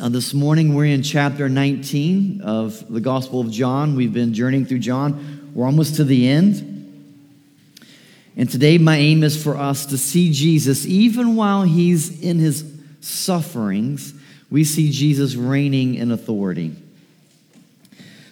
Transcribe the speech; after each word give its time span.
Uh, 0.00 0.08
this 0.08 0.32
morning 0.32 0.74
we're 0.74 0.86
in 0.86 1.02
chapter 1.02 1.46
19 1.46 2.40
of 2.40 2.90
the 2.90 3.02
Gospel 3.02 3.42
of 3.42 3.50
John. 3.50 3.96
We've 3.96 4.14
been 4.14 4.32
journeying 4.32 4.64
through 4.64 4.78
John. 4.78 5.50
We're 5.52 5.66
almost 5.66 5.96
to 5.96 6.04
the 6.04 6.26
end. 6.26 7.20
And 8.34 8.48
today 8.48 8.78
my 8.78 8.96
aim 8.96 9.22
is 9.22 9.42
for 9.42 9.58
us 9.58 9.84
to 9.86 9.98
see 9.98 10.32
Jesus 10.32 10.86
even 10.86 11.36
while 11.36 11.64
he's 11.64 12.18
in 12.22 12.38
his 12.38 12.64
sufferings. 13.02 14.14
We 14.50 14.64
see 14.64 14.90
Jesus 14.90 15.34
reigning 15.34 15.96
in 15.96 16.12
authority. 16.12 16.74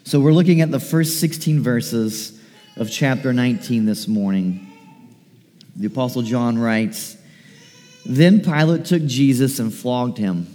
So 0.05 0.21
we're 0.21 0.33
looking 0.33 0.63
at 0.63 0.71
the 0.71 0.81
first 0.81 1.21
16 1.21 1.61
verses 1.61 2.41
of 2.77 2.91
chapter 2.91 3.35
19 3.35 3.85
this 3.85 4.09
morning. 4.09 4.73
The 5.77 5.89
Apostle 5.89 6.23
John 6.23 6.57
writes 6.57 7.19
Then 8.07 8.41
Pilate 8.41 8.87
took 8.87 9.05
Jesus 9.05 9.59
and 9.59 9.71
flogged 9.71 10.17
him. 10.17 10.55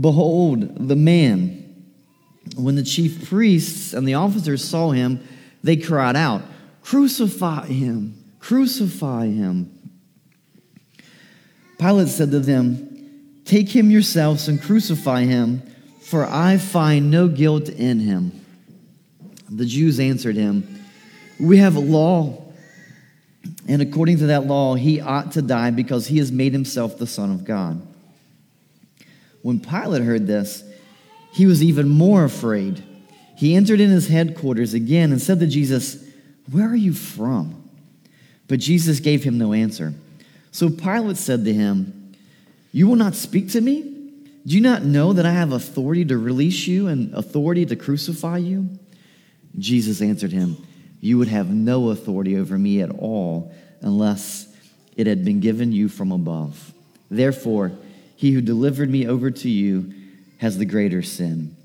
Behold, 0.00 0.88
the 0.88 0.96
man. 0.96 1.64
When 2.56 2.76
the 2.76 2.82
chief 2.82 3.28
priests 3.28 3.92
and 3.92 4.06
the 4.06 4.14
officers 4.14 4.64
saw 4.64 4.90
him, 4.90 5.20
they 5.62 5.76
cried 5.76 6.16
out, 6.16 6.42
Crucify 6.82 7.66
him! 7.66 8.14
Crucify 8.38 9.26
him! 9.26 9.72
Pilate 11.78 12.08
said 12.08 12.30
to 12.30 12.40
them, 12.40 13.42
Take 13.44 13.68
him 13.68 13.90
yourselves 13.90 14.48
and 14.48 14.60
crucify 14.60 15.24
him, 15.24 15.62
for 16.00 16.26
I 16.26 16.58
find 16.58 17.10
no 17.10 17.28
guilt 17.28 17.68
in 17.68 18.00
him. 18.00 18.44
The 19.48 19.64
Jews 19.64 19.98
answered 19.98 20.36
him, 20.36 20.84
We 21.40 21.58
have 21.58 21.76
a 21.76 21.80
law, 21.80 22.44
and 23.66 23.80
according 23.80 24.18
to 24.18 24.26
that 24.26 24.46
law, 24.46 24.74
he 24.74 25.00
ought 25.00 25.32
to 25.32 25.42
die 25.42 25.70
because 25.70 26.06
he 26.06 26.18
has 26.18 26.30
made 26.30 26.52
himself 26.52 26.98
the 26.98 27.06
Son 27.06 27.30
of 27.30 27.44
God. 27.44 27.87
When 29.42 29.60
Pilate 29.60 30.02
heard 30.02 30.26
this, 30.26 30.64
he 31.32 31.46
was 31.46 31.62
even 31.62 31.88
more 31.88 32.24
afraid. 32.24 32.82
He 33.36 33.54
entered 33.54 33.80
in 33.80 33.90
his 33.90 34.08
headquarters 34.08 34.74
again 34.74 35.12
and 35.12 35.20
said 35.20 35.40
to 35.40 35.46
Jesus, 35.46 36.04
Where 36.50 36.68
are 36.68 36.76
you 36.76 36.92
from? 36.92 37.68
But 38.48 38.60
Jesus 38.60 39.00
gave 39.00 39.22
him 39.22 39.38
no 39.38 39.52
answer. 39.52 39.94
So 40.50 40.70
Pilate 40.70 41.18
said 41.18 41.44
to 41.44 41.52
him, 41.52 42.14
You 42.72 42.88
will 42.88 42.96
not 42.96 43.14
speak 43.14 43.50
to 43.50 43.60
me? 43.60 43.82
Do 44.46 44.54
you 44.54 44.60
not 44.60 44.82
know 44.82 45.12
that 45.12 45.26
I 45.26 45.32
have 45.32 45.52
authority 45.52 46.04
to 46.06 46.16
release 46.16 46.66
you 46.66 46.88
and 46.88 47.14
authority 47.14 47.66
to 47.66 47.76
crucify 47.76 48.38
you? 48.38 48.68
Jesus 49.58 50.00
answered 50.00 50.32
him, 50.32 50.56
You 51.00 51.18
would 51.18 51.28
have 51.28 51.50
no 51.50 51.90
authority 51.90 52.36
over 52.36 52.58
me 52.58 52.80
at 52.80 52.90
all 52.90 53.52
unless 53.82 54.48
it 54.96 55.06
had 55.06 55.24
been 55.24 55.40
given 55.40 55.70
you 55.70 55.88
from 55.88 56.12
above. 56.12 56.72
Therefore, 57.10 57.72
he 58.18 58.32
who 58.32 58.40
delivered 58.40 58.90
me 58.90 59.06
over 59.06 59.30
to 59.30 59.48
you 59.48 59.94
has 60.38 60.58
the 60.58 60.64
greater 60.64 61.02
sin. 61.02 61.56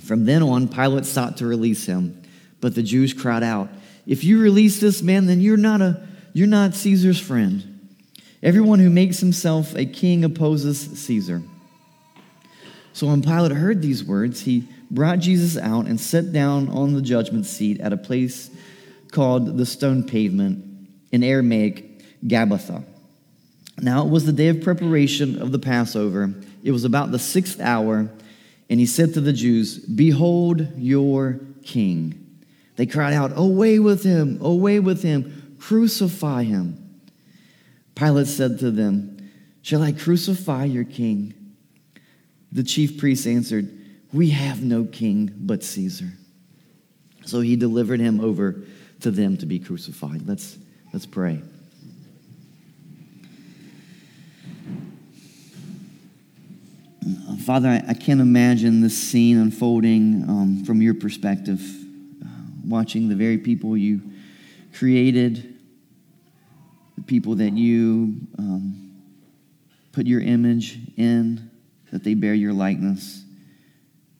From 0.00 0.24
then 0.24 0.42
on, 0.42 0.68
Pilate 0.68 1.04
sought 1.04 1.36
to 1.36 1.46
release 1.46 1.84
him, 1.84 2.22
but 2.62 2.74
the 2.74 2.82
Jews 2.82 3.12
cried 3.12 3.42
out, 3.42 3.68
If 4.06 4.24
you 4.24 4.40
release 4.40 4.80
this 4.80 5.02
man, 5.02 5.26
then 5.26 5.42
you're 5.42 5.58
not, 5.58 5.82
a, 5.82 6.08
you're 6.32 6.46
not 6.46 6.72
Caesar's 6.72 7.20
friend. 7.20 7.90
Everyone 8.42 8.78
who 8.78 8.88
makes 8.88 9.18
himself 9.18 9.74
a 9.74 9.84
king 9.84 10.24
opposes 10.24 10.80
Caesar. 11.04 11.42
So 12.94 13.08
when 13.08 13.20
Pilate 13.20 13.52
heard 13.52 13.82
these 13.82 14.02
words, 14.02 14.40
he 14.40 14.66
brought 14.90 15.18
Jesus 15.18 15.58
out 15.58 15.84
and 15.84 16.00
sat 16.00 16.32
down 16.32 16.70
on 16.70 16.94
the 16.94 17.02
judgment 17.02 17.44
seat 17.44 17.82
at 17.82 17.92
a 17.92 17.98
place 17.98 18.48
called 19.12 19.58
the 19.58 19.66
stone 19.66 20.04
pavement, 20.04 20.64
in 21.12 21.22
Aramaic, 21.22 22.24
Gabbatha. 22.26 22.82
Now 23.80 24.06
it 24.06 24.10
was 24.10 24.24
the 24.24 24.32
day 24.32 24.48
of 24.48 24.62
preparation 24.62 25.40
of 25.40 25.52
the 25.52 25.58
Passover. 25.58 26.34
It 26.62 26.70
was 26.70 26.84
about 26.84 27.10
the 27.10 27.18
sixth 27.18 27.60
hour, 27.60 28.08
and 28.70 28.80
he 28.80 28.86
said 28.86 29.14
to 29.14 29.20
the 29.20 29.32
Jews, 29.32 29.78
Behold 29.78 30.68
your 30.76 31.40
king. 31.64 32.20
They 32.76 32.86
cried 32.86 33.14
out, 33.14 33.32
Away 33.36 33.78
with 33.78 34.02
him, 34.02 34.38
away 34.40 34.80
with 34.80 35.02
him, 35.02 35.56
crucify 35.58 36.44
him. 36.44 37.00
Pilate 37.94 38.26
said 38.26 38.58
to 38.60 38.70
them, 38.70 39.30
Shall 39.62 39.82
I 39.82 39.92
crucify 39.92 40.64
your 40.64 40.84
king? 40.84 41.34
The 42.52 42.62
chief 42.62 42.98
priests 42.98 43.26
answered, 43.26 43.70
We 44.12 44.30
have 44.30 44.62
no 44.62 44.84
king 44.84 45.32
but 45.36 45.62
Caesar. 45.62 46.12
So 47.24 47.40
he 47.40 47.56
delivered 47.56 48.00
him 48.00 48.20
over 48.20 48.62
to 49.00 49.10
them 49.10 49.36
to 49.38 49.46
be 49.46 49.58
crucified. 49.58 50.26
Let's, 50.26 50.58
let's 50.92 51.06
pray. 51.06 51.42
Father, 57.44 57.82
I, 57.86 57.92
can't 57.92 58.20
imagine 58.20 58.80
this 58.80 58.96
scene 58.96 59.36
unfolding 59.36 60.24
um, 60.26 60.64
from 60.64 60.80
your 60.80 60.94
perspective, 60.94 61.60
uh, 62.24 62.28
watching 62.66 63.10
the 63.10 63.14
very 63.14 63.36
people 63.36 63.76
you 63.76 64.00
created, 64.72 65.54
the 66.96 67.02
people 67.02 67.34
that 67.34 67.52
you 67.52 68.16
um, 68.38 69.02
put 69.92 70.06
your 70.06 70.22
image 70.22 70.78
in, 70.96 71.50
that 71.92 72.04
they 72.04 72.14
bear 72.14 72.32
your 72.32 72.54
likeness, 72.54 73.22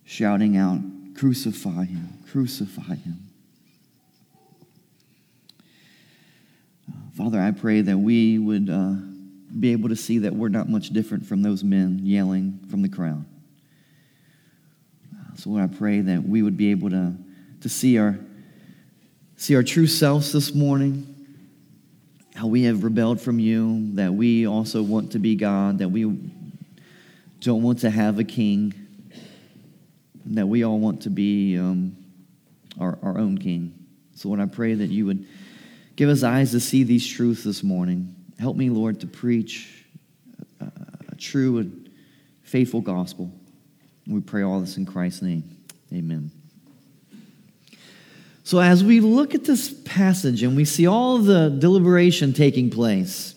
shouting 0.05 0.57
out, 0.59 0.81
Crucify 1.15 1.85
him, 1.85 2.19
crucify 2.29 2.97
him. 2.97 3.19
Uh, 6.89 6.93
Father, 7.17 7.41
I 7.41 7.53
pray 7.53 7.81
that 7.81 7.97
we 7.97 8.39
would. 8.39 8.69
Uh, 9.55 9.59
be 9.59 9.73
able 9.73 9.89
to 9.89 9.97
see 9.97 10.19
that 10.19 10.35
we're 10.35 10.49
not 10.49 10.69
much 10.69 10.91
different 10.91 11.27
from 11.27 11.43
those 11.43 11.63
men 11.63 12.01
yelling 12.03 12.61
from 12.71 12.83
the 12.83 12.89
crowd. 12.89 13.25
So, 15.37 15.51
Lord, 15.51 15.65
I 15.65 15.77
pray 15.77 16.01
that 16.01 16.23
we 16.23 16.43
would 16.43 16.57
be 16.57 16.71
able 16.71 16.91
to, 16.91 17.15
to 17.61 17.69
see, 17.69 17.99
our, 17.99 18.19
see 19.37 19.57
our 19.57 19.63
true 19.63 19.87
selves 19.87 20.33
this 20.33 20.55
morning, 20.55 21.07
how 22.37 22.47
we 22.47 22.65
have 22.65 22.85
rebelled 22.85 23.21
from 23.21 23.39
you, 23.39 23.95
that 23.95 24.15
we 24.15 24.47
also 24.47 24.83
want 24.83 25.13
to 25.13 25.19
be 25.19 25.35
God, 25.35 25.79
that 25.79 25.89
we 25.89 26.03
don't 27.41 27.63
want 27.63 27.81
to 27.81 27.91
have 27.91 28.19
a 28.19 28.25
king, 28.25 28.73
that 30.27 30.47
we 30.47 30.65
all 30.65 30.79
want 30.79 31.03
to 31.03 31.11
be 31.11 31.59
um, 31.59 31.97
our, 32.81 32.99
our 33.03 33.19
own 33.19 33.39
king. 33.39 33.75
So, 34.15 34.29
Lord, 34.29 34.41
I 34.41 34.47
pray 34.47 34.75
that 34.75 34.91
you 34.91 35.07
would 35.07 35.27
give 35.97 36.09
us 36.09 36.23
eyes 36.23 36.53
to 36.53 36.61
see 36.61 36.85
these 36.85 37.07
truths 37.07 37.43
this 37.43 37.63
morning. 37.63 38.14
Help 38.39 38.57
me, 38.57 38.71
Lord, 38.71 39.01
to 39.01 39.07
preach 39.07 39.85
a, 40.61 40.71
a 41.13 41.15
true 41.17 41.59
and 41.59 41.91
faithful 42.43 42.81
gospel. 42.81 43.31
We 44.07 44.21
pray 44.21 44.43
all 44.43 44.61
this 44.61 44.77
in 44.77 44.87
Christ's 44.87 45.23
name. 45.23 45.45
Amen. 45.93 46.31
So, 48.43 48.61
as 48.61 48.85
we 48.85 49.01
look 49.01 49.35
at 49.35 49.45
this 49.45 49.73
passage 49.85 50.43
and 50.43 50.55
we 50.55 50.67
see 50.67 50.87
all 50.87 51.19
the 51.19 51.49
deliberation 51.49 52.35
taking 52.35 52.69
place, 52.69 53.35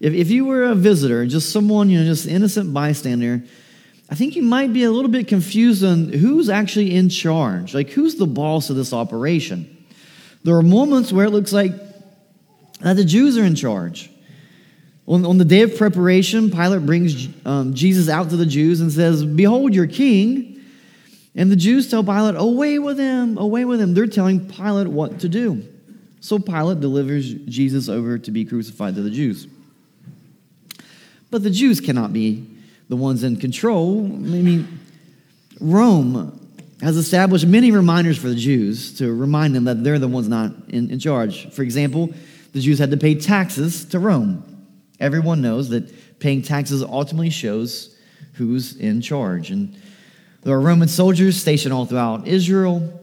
if, 0.00 0.12
if 0.14 0.30
you 0.30 0.44
were 0.44 0.64
a 0.64 0.74
visitor, 0.74 1.24
just 1.26 1.52
someone, 1.52 1.88
you 1.88 2.00
know, 2.00 2.04
just 2.04 2.26
innocent 2.26 2.74
bystander, 2.74 3.44
I 4.10 4.14
think 4.16 4.34
you 4.34 4.42
might 4.42 4.72
be 4.72 4.82
a 4.82 4.90
little 4.90 5.10
bit 5.10 5.28
confused 5.28 5.84
on 5.84 6.12
who's 6.12 6.50
actually 6.50 6.94
in 6.94 7.08
charge. 7.08 7.72
Like, 7.72 7.90
who's 7.90 8.16
the 8.16 8.26
boss 8.26 8.68
of 8.68 8.76
this 8.76 8.92
operation? 8.92 9.86
There 10.42 10.56
are 10.56 10.62
moments 10.62 11.12
where 11.12 11.26
it 11.26 11.30
looks 11.30 11.52
like 11.52 11.72
that 12.80 12.96
the 12.96 13.04
Jews 13.04 13.38
are 13.38 13.44
in 13.44 13.54
charge. 13.54 14.10
On, 15.12 15.26
on 15.26 15.36
the 15.36 15.44
day 15.44 15.60
of 15.60 15.76
preparation, 15.76 16.50
Pilate 16.50 16.86
brings 16.86 17.28
um, 17.44 17.74
Jesus 17.74 18.08
out 18.08 18.30
to 18.30 18.36
the 18.36 18.46
Jews 18.46 18.80
and 18.80 18.90
says, 18.90 19.22
Behold 19.22 19.74
your 19.74 19.86
king. 19.86 20.58
And 21.34 21.52
the 21.52 21.56
Jews 21.56 21.90
tell 21.90 22.02
Pilate, 22.02 22.34
Away 22.34 22.78
with 22.78 22.98
him, 22.98 23.36
away 23.36 23.66
with 23.66 23.78
him. 23.78 23.92
They're 23.92 24.06
telling 24.06 24.48
Pilate 24.48 24.88
what 24.88 25.20
to 25.20 25.28
do. 25.28 25.64
So 26.20 26.38
Pilate 26.38 26.80
delivers 26.80 27.30
Jesus 27.34 27.90
over 27.90 28.16
to 28.16 28.30
be 28.30 28.46
crucified 28.46 28.94
to 28.94 29.02
the 29.02 29.10
Jews. 29.10 29.46
But 31.30 31.42
the 31.42 31.50
Jews 31.50 31.78
cannot 31.78 32.14
be 32.14 32.48
the 32.88 32.96
ones 32.96 33.22
in 33.22 33.36
control. 33.36 34.06
I 34.06 34.08
mean, 34.08 34.80
Rome 35.60 36.40
has 36.80 36.96
established 36.96 37.46
many 37.46 37.70
reminders 37.70 38.16
for 38.16 38.28
the 38.28 38.34
Jews 38.34 38.96
to 38.96 39.12
remind 39.12 39.54
them 39.54 39.64
that 39.64 39.84
they're 39.84 39.98
the 39.98 40.08
ones 40.08 40.26
not 40.26 40.52
in, 40.68 40.90
in 40.90 40.98
charge. 40.98 41.50
For 41.50 41.60
example, 41.60 42.08
the 42.54 42.60
Jews 42.60 42.78
had 42.78 42.90
to 42.92 42.96
pay 42.96 43.14
taxes 43.14 43.84
to 43.86 43.98
Rome. 43.98 44.48
Everyone 45.02 45.42
knows 45.42 45.68
that 45.70 46.20
paying 46.20 46.42
taxes 46.42 46.82
ultimately 46.82 47.28
shows 47.28 47.98
who's 48.34 48.76
in 48.76 49.00
charge. 49.00 49.50
And 49.50 49.76
There 50.42 50.54
are 50.54 50.60
Roman 50.60 50.88
soldiers 50.88 51.36
stationed 51.36 51.74
all 51.74 51.86
throughout 51.86 52.26
Israel 52.26 53.00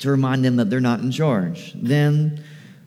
to 0.00 0.10
remind 0.10 0.44
them 0.44 0.56
that 0.56 0.68
they're 0.68 0.80
not 0.80 1.00
in 1.00 1.12
charge. 1.12 1.72
Then, 1.74 2.44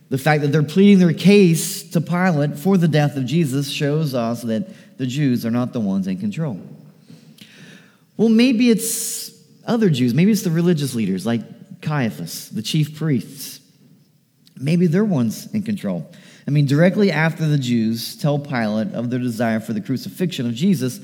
the 0.10 0.18
fact 0.18 0.42
that 0.42 0.50
they're 0.50 0.64
pleading 0.64 1.00
their 1.00 1.14
case 1.14 1.90
to 1.92 2.02
Pilate 2.02 2.58
for 2.58 2.78
the 2.78 2.88
death 2.88 3.16
of 3.16 3.26
Jesus 3.26 3.70
shows 3.70 4.14
us 4.14 4.42
that 4.42 4.98
the 4.98 5.06
Jews 5.06 5.46
are 5.46 5.52
not 5.52 5.72
the 5.72 5.80
ones 5.80 6.08
in 6.08 6.18
control. 6.18 6.60
Well, 8.18 8.30
maybe 8.30 8.70
it's 8.70 9.32
other 9.66 9.90
Jews. 9.90 10.14
Maybe 10.14 10.32
it's 10.32 10.42
the 10.42 10.52
religious 10.52 10.94
leaders 10.94 11.26
like 11.26 11.82
Caiaphas, 11.82 12.50
the 12.50 12.62
chief 12.62 12.98
priests. 12.98 13.62
Maybe 14.58 14.88
they're 14.88 15.06
ones 15.06 15.48
in 15.54 15.64
control. 15.64 16.12
I 16.50 16.52
mean, 16.52 16.66
directly 16.66 17.12
after 17.12 17.46
the 17.46 17.60
Jews 17.60 18.16
tell 18.16 18.40
Pilate 18.40 18.96
of 18.96 19.12
their 19.12 19.20
desire 19.20 19.60
for 19.60 19.74
the 19.74 19.82
crucifixion 19.82 20.48
of 20.48 20.56
Jesus, 20.56 21.00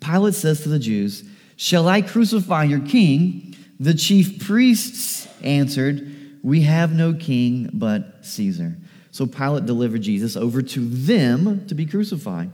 Pilate 0.00 0.32
says 0.32 0.62
to 0.62 0.70
the 0.70 0.78
Jews, 0.78 1.22
Shall 1.56 1.86
I 1.86 2.00
crucify 2.00 2.64
your 2.64 2.80
king? 2.80 3.54
The 3.78 3.92
chief 3.92 4.46
priests 4.46 5.28
answered, 5.42 6.38
We 6.42 6.62
have 6.62 6.94
no 6.94 7.12
king 7.12 7.68
but 7.74 8.24
Caesar. 8.24 8.74
So 9.10 9.26
Pilate 9.26 9.66
delivered 9.66 10.00
Jesus 10.00 10.34
over 10.34 10.62
to 10.62 10.80
them 10.88 11.66
to 11.66 11.74
be 11.74 11.84
crucified. 11.84 12.50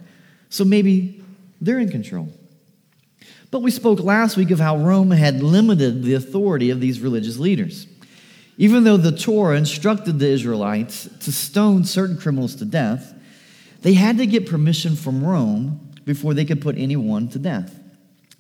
So 0.48 0.64
maybe 0.64 1.22
they're 1.60 1.78
in 1.78 1.90
control. 1.90 2.28
But 3.52 3.62
we 3.62 3.70
spoke 3.70 4.00
last 4.00 4.36
week 4.36 4.50
of 4.50 4.58
how 4.58 4.78
Rome 4.78 5.12
had 5.12 5.44
limited 5.44 6.02
the 6.02 6.14
authority 6.14 6.70
of 6.70 6.80
these 6.80 6.98
religious 6.98 7.38
leaders. 7.38 7.86
Even 8.58 8.84
though 8.84 8.96
the 8.96 9.16
Torah 9.16 9.56
instructed 9.56 10.19
the 10.19 10.28
Israelites 10.28 11.08
to 11.20 11.32
stone 11.32 11.84
certain 11.84 12.19
criminals 12.19 12.54
to 12.56 12.64
death, 12.64 13.14
they 13.81 13.94
had 13.94 14.19
to 14.19 14.26
get 14.26 14.46
permission 14.46 14.94
from 14.94 15.25
Rome 15.25 15.93
before 16.04 16.34
they 16.34 16.44
could 16.44 16.60
put 16.60 16.76
anyone 16.76 17.28
to 17.28 17.38
death. 17.38 17.78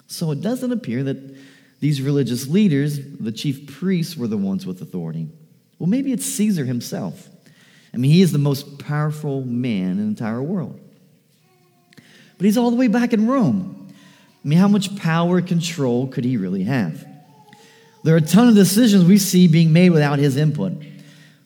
So 0.06 0.30
it 0.30 0.40
doesn't 0.40 0.72
appear 0.72 1.02
that 1.04 1.16
these 1.80 2.02
religious 2.02 2.46
leaders, 2.46 3.00
the 3.18 3.32
chief 3.32 3.66
priests, 3.66 4.16
were 4.16 4.28
the 4.28 4.36
ones 4.36 4.66
with 4.66 4.80
authority. 4.82 5.28
Well, 5.78 5.88
maybe 5.88 6.12
it's 6.12 6.26
Caesar 6.26 6.64
himself. 6.64 7.28
I 7.92 7.96
mean, 7.96 8.12
he 8.12 8.22
is 8.22 8.32
the 8.32 8.38
most 8.38 8.78
powerful 8.78 9.44
man 9.44 9.92
in 9.92 9.96
the 9.98 10.04
entire 10.04 10.42
world. 10.42 10.78
But 11.96 12.44
he's 12.44 12.56
all 12.56 12.70
the 12.70 12.76
way 12.76 12.88
back 12.88 13.12
in 13.12 13.26
Rome. 13.26 13.88
I 14.44 14.48
mean, 14.48 14.58
how 14.58 14.68
much 14.68 14.96
power 14.96 15.40
control 15.40 16.06
could 16.06 16.24
he 16.24 16.36
really 16.36 16.64
have? 16.64 17.06
There 18.04 18.14
are 18.14 18.18
a 18.18 18.20
ton 18.20 18.48
of 18.48 18.54
decisions 18.54 19.04
we 19.04 19.18
see 19.18 19.46
being 19.46 19.72
made 19.72 19.90
without 19.90 20.18
his 20.18 20.36
input. 20.36 20.72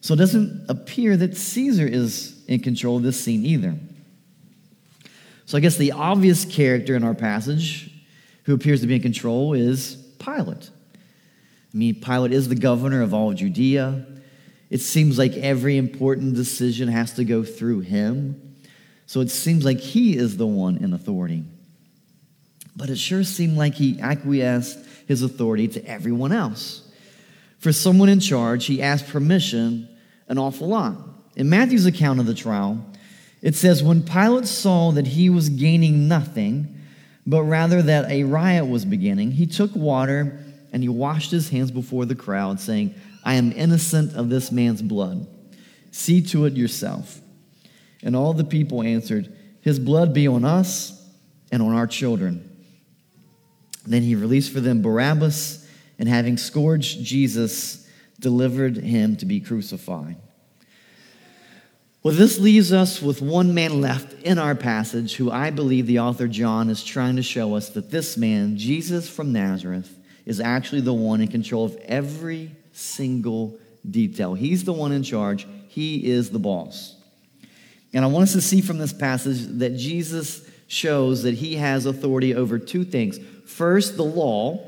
So 0.01 0.13
it 0.13 0.17
doesn't 0.17 0.65
appear 0.69 1.17
that 1.17 1.35
Caesar 1.37 1.85
is 1.85 2.43
in 2.47 2.61
control 2.61 2.97
of 2.97 3.03
this 3.03 3.19
scene 3.19 3.45
either. 3.45 3.75
So 5.45 5.57
I 5.57 5.61
guess 5.61 5.77
the 5.77 5.93
obvious 5.93 6.45
character 6.45 6.95
in 6.95 7.03
our 7.03 7.13
passage 7.13 7.91
who 8.43 8.53
appears 8.53 8.81
to 8.81 8.87
be 8.87 8.95
in 8.95 9.01
control 9.01 9.53
is 9.53 9.95
Pilate. 10.19 10.69
I 11.73 11.77
mean, 11.77 12.01
Pilate 12.01 12.31
is 12.31 12.49
the 12.49 12.55
governor 12.55 13.01
of 13.01 13.13
all 13.13 13.33
Judea. 13.33 14.05
It 14.69 14.79
seems 14.79 15.17
like 15.17 15.33
every 15.33 15.77
important 15.77 16.35
decision 16.35 16.87
has 16.89 17.13
to 17.13 17.23
go 17.23 17.43
through 17.43 17.81
him. 17.81 18.55
So 19.05 19.21
it 19.21 19.29
seems 19.29 19.63
like 19.63 19.79
he 19.79 20.17
is 20.17 20.37
the 20.37 20.47
one 20.47 20.77
in 20.77 20.93
authority. 20.93 21.43
But 22.77 22.91
it 22.91 22.97
sure 22.97 23.23
seemed 23.23 23.57
like 23.57 23.73
he 23.73 23.99
acquiesced 23.99 24.77
his 25.07 25.23
authority 25.23 25.67
to 25.69 25.83
everyone 25.85 26.31
else. 26.31 26.87
For 27.57 27.73
someone 27.73 28.07
in 28.07 28.19
charge, 28.19 28.67
he 28.67 28.83
asked 28.83 29.07
permission 29.07 29.89
an 30.27 30.37
awful 30.37 30.67
lot. 30.67 30.95
In 31.35 31.49
Matthew's 31.49 31.87
account 31.87 32.19
of 32.19 32.27
the 32.27 32.35
trial, 32.35 32.85
it 33.41 33.55
says, 33.55 33.83
When 33.83 34.03
Pilate 34.03 34.45
saw 34.45 34.91
that 34.91 35.07
he 35.07 35.29
was 35.29 35.49
gaining 35.49 36.07
nothing, 36.07 36.75
but 37.25 37.43
rather 37.43 37.81
that 37.81 38.09
a 38.11 38.23
riot 38.23 38.67
was 38.67 38.85
beginning, 38.85 39.31
he 39.31 39.47
took 39.47 39.75
water 39.75 40.39
and 40.71 40.83
he 40.83 40.89
washed 40.89 41.31
his 41.31 41.49
hands 41.49 41.71
before 41.71 42.05
the 42.05 42.15
crowd, 42.15 42.59
saying, 42.59 42.93
I 43.23 43.35
am 43.35 43.51
innocent 43.51 44.15
of 44.15 44.29
this 44.29 44.51
man's 44.51 44.81
blood. 44.81 45.27
See 45.91 46.21
to 46.27 46.45
it 46.45 46.53
yourself. 46.53 47.21
And 48.03 48.15
all 48.15 48.33
the 48.33 48.43
people 48.43 48.83
answered, 48.83 49.35
His 49.61 49.79
blood 49.79 50.13
be 50.13 50.27
on 50.27 50.45
us 50.45 51.03
and 51.51 51.63
on 51.63 51.73
our 51.73 51.87
children. 51.87 52.46
Then 53.87 54.03
he 54.03 54.15
released 54.15 54.51
for 54.51 54.59
them 54.59 54.81
Barabbas, 54.81 55.67
and 55.97 56.07
having 56.07 56.37
scourged 56.37 57.03
Jesus, 57.03 57.87
delivered 58.19 58.77
him 58.77 59.15
to 59.17 59.25
be 59.25 59.39
crucified. 59.39 60.17
Well, 62.03 62.13
this 62.13 62.39
leaves 62.39 62.71
us 62.71 63.01
with 63.01 63.21
one 63.21 63.53
man 63.53 63.81
left 63.81 64.13
in 64.23 64.39
our 64.39 64.55
passage 64.55 65.15
who 65.15 65.31
I 65.31 65.49
believe 65.49 65.87
the 65.87 65.99
author 65.99 66.27
John 66.27 66.69
is 66.69 66.83
trying 66.83 67.17
to 67.17 67.23
show 67.23 67.55
us 67.55 67.69
that 67.69 67.91
this 67.91 68.15
man, 68.17 68.57
Jesus 68.57 69.09
from 69.09 69.33
Nazareth, 69.33 69.93
is 70.25 70.39
actually 70.39 70.81
the 70.81 70.93
one 70.93 71.21
in 71.21 71.27
control 71.27 71.65
of 71.65 71.75
every 71.85 72.55
single 72.71 73.57
detail. 73.89 74.35
He's 74.35 74.63
the 74.63 74.73
one 74.73 74.91
in 74.91 75.03
charge, 75.03 75.47
he 75.67 76.09
is 76.09 76.29
the 76.29 76.39
boss. 76.39 76.95
And 77.93 78.05
I 78.05 78.07
want 78.07 78.23
us 78.23 78.33
to 78.33 78.41
see 78.41 78.61
from 78.61 78.77
this 78.77 78.93
passage 78.93 79.45
that 79.59 79.75
Jesus 79.75 80.46
shows 80.67 81.23
that 81.23 81.35
he 81.35 81.55
has 81.55 81.85
authority 81.85 82.35
over 82.35 82.59
two 82.59 82.83
things. 82.83 83.19
First, 83.45 83.97
the 83.97 84.03
law. 84.03 84.63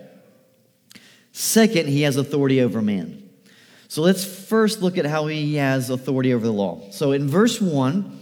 Second, 1.31 1.87
he 1.87 2.01
has 2.01 2.17
authority 2.17 2.61
over 2.61 2.81
man. 2.81 3.29
So 3.87 4.01
let's 4.01 4.23
first 4.23 4.81
look 4.81 4.97
at 4.97 5.05
how 5.05 5.27
he 5.27 5.55
has 5.55 5.89
authority 5.89 6.33
over 6.33 6.45
the 6.45 6.53
law. 6.53 6.81
So 6.91 7.11
in 7.11 7.27
verse 7.27 7.59
1, 7.59 8.19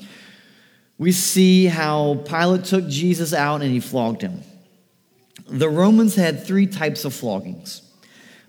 we 0.98 1.12
see 1.12 1.66
how 1.66 2.24
Pilate 2.26 2.66
took 2.66 2.88
Jesus 2.88 3.34
out 3.34 3.62
and 3.62 3.72
he 3.72 3.80
flogged 3.80 4.22
him. 4.22 4.42
The 5.48 5.70
Romans 5.70 6.16
had 6.16 6.46
three 6.46 6.68
types 6.68 7.06
of 7.06 7.14
floggings. 7.14 7.82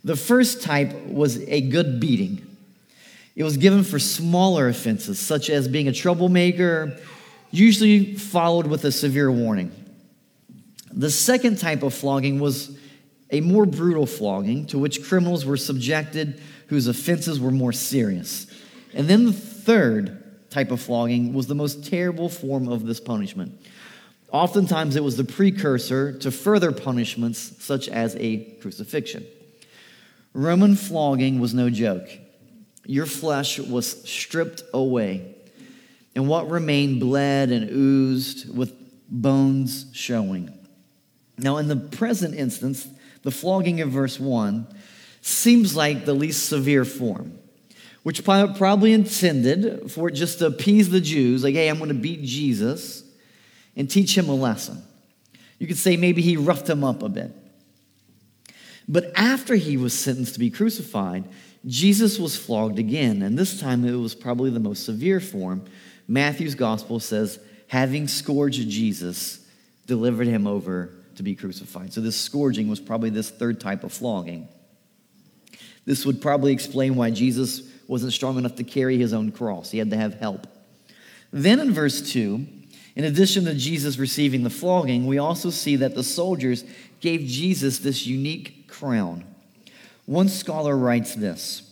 The 0.05 0.17
first 0.17 0.63
type 0.63 0.95
was 1.07 1.39
a 1.49 1.61
good 1.61 2.01
beating. 2.01 2.45
It 3.37 3.45
was 3.45 3.57
given 3.57 3.85
for 3.85 3.99
smaller 3.99 4.69
offenses, 4.69 5.19
such 5.19 5.51
as 5.51 5.69
being 5.69 5.87
a 5.87 5.93
troublemaker, 5.93 6.97
usually 7.51 8.15
followed 8.15 8.67
with 8.67 8.85
a 8.85 8.93
severe 8.93 9.31
warning. 9.31 9.73
The 10.93 11.11
second 11.11 11.59
type 11.59 11.83
of 11.83 11.95
flogging 11.95 12.41
was 12.41 12.77
a 13.31 13.41
more 13.41 13.67
brutal 13.67 14.07
flogging 14.07 14.67
to 14.67 14.79
which 14.79 15.05
criminals 15.05 15.45
were 15.45 15.57
subjected 15.57 16.41
whose 16.69 16.87
offenses 16.87 17.41
were 17.41 17.51
more 17.51 17.73
serious. 17.73 18.47
And 18.95 19.09
then 19.09 19.27
the 19.27 19.33
third 19.33 20.51
type 20.51 20.71
of 20.71 20.81
flogging 20.81 21.35
was 21.35 21.47
the 21.47 21.55
most 21.55 21.85
terrible 21.85 22.29
form 22.29 22.69
of 22.69 22.87
this 22.87 23.01
punishment. 23.01 23.61
Oftentimes, 24.31 24.97
it 24.97 25.05
was 25.05 25.17
the 25.17 25.25
precursor 25.25 26.13
to 26.19 26.31
further 26.31 26.73
punishments, 26.73 27.65
such 27.65 27.89
as 27.89 28.15
a 28.17 28.45
crucifixion. 28.61 29.27
Roman 30.35 30.77
flogging 30.77 31.41
was 31.41 31.55
no 31.55 31.71
joke. 31.71 32.09
Your 32.85 33.07
flesh 33.07 33.59
was 33.59 34.03
stripped 34.09 34.63
away, 34.75 35.35
and 36.19 36.27
what 36.27 36.51
remained 36.51 36.99
bled 36.99 37.53
and 37.53 37.71
oozed 37.71 38.53
with 38.53 38.75
bones 39.09 39.87
showing. 39.93 40.53
Now, 41.39 41.59
in 41.59 41.69
the 41.69 41.77
present 41.77 42.35
instance, 42.35 42.89
the 43.23 43.31
flogging 43.31 43.81
of 43.83 43.93
verse 43.93 44.19
1 44.19 44.67
seems 45.21 45.77
like 45.77 46.07
the 46.07 46.15
least 46.15 46.49
severe 46.49 46.85
form, 46.85 47.39
which 48.03 48.25
Pilate 48.25 48.57
probably 48.57 48.93
intended 48.93 49.93
for 49.93 50.11
just 50.11 50.41
to 50.41 50.47
appease 50.47 50.91
the 50.91 51.01
Jews, 51.01 51.45
like, 51.45 51.55
hey, 51.55 51.69
I'm 51.69 51.79
going 51.79 51.87
to 51.87 51.95
beat 51.95 52.25
Jesus 52.25 53.05
and 53.77 53.89
teach 53.89 54.19
him 54.19 54.29
a 54.29 54.35
lesson. 54.35 54.83
You 55.61 55.69
could 55.69 55.79
say 55.79 55.97
maybe 55.97 56.21
he 56.21 56.37
roughed 56.37 56.69
him 56.69 56.83
up 56.83 57.05
a 57.05 57.09
bit. 57.09 57.31
But 58.89 59.13
after 59.15 59.55
he 59.55 59.77
was 59.77 59.97
sentenced 59.97 60.33
to 60.33 60.41
be 60.41 60.51
crucified, 60.51 61.29
Jesus 61.65 62.19
was 62.19 62.35
flogged 62.35 62.81
again, 62.81 63.23
and 63.23 63.39
this 63.39 63.61
time 63.61 63.85
it 63.85 63.93
was 63.93 64.17
probably 64.17 64.51
the 64.51 64.59
most 64.59 64.85
severe 64.85 65.21
form. 65.21 65.65
Matthew's 66.09 66.55
gospel 66.55 66.99
says, 66.99 67.39
having 67.69 68.09
scourged 68.09 68.69
Jesus, 68.69 69.47
delivered 69.87 70.27
him 70.27 70.47
over 70.47 70.91
to 71.17 71.23
be 71.23 71.35
crucified. 71.35 71.93
So 71.93 72.01
this 72.01 72.19
scourging 72.19 72.69
was 72.69 72.81
probably 72.81 73.11
this 73.11 73.31
third 73.31 73.61
type 73.61 73.85
of 73.85 73.93
flogging. 73.93 74.49
This 75.85 76.07
would 76.07 76.21
probably 76.21 76.53
explain 76.53 76.97
why 76.97 77.11
Jesus 77.11 77.63
wasn't 77.87 78.13
strong 78.13 78.39
enough 78.39 78.57
to 78.57 78.65
carry 78.65 78.99
his 78.99 79.13
own 79.13 79.33
cross. 79.33 79.71
He 79.71 79.79
had 79.79 79.91
to 79.91 79.97
have 79.97 80.15
help. 80.15 80.47
Then 81.33 81.61
in 81.61 81.73
verse 81.73 82.13
2, 82.13 82.47
in 82.97 83.05
addition 83.05 83.45
to 83.45 83.55
Jesus 83.55 83.99
receiving 83.99 84.43
the 84.43 84.51
flogging, 84.51 85.07
we 85.07 85.19
also 85.19 85.51
see 85.51 85.77
that 85.77 85.95
the 85.95 86.03
soldiers 86.03 86.65
gave 87.01 87.21
Jesus 87.23 87.79
this 87.79 88.07
unique 88.07 88.69
crown. 88.69 89.25
One 90.05 90.29
scholar 90.29 90.77
writes 90.77 91.15
this 91.15 91.68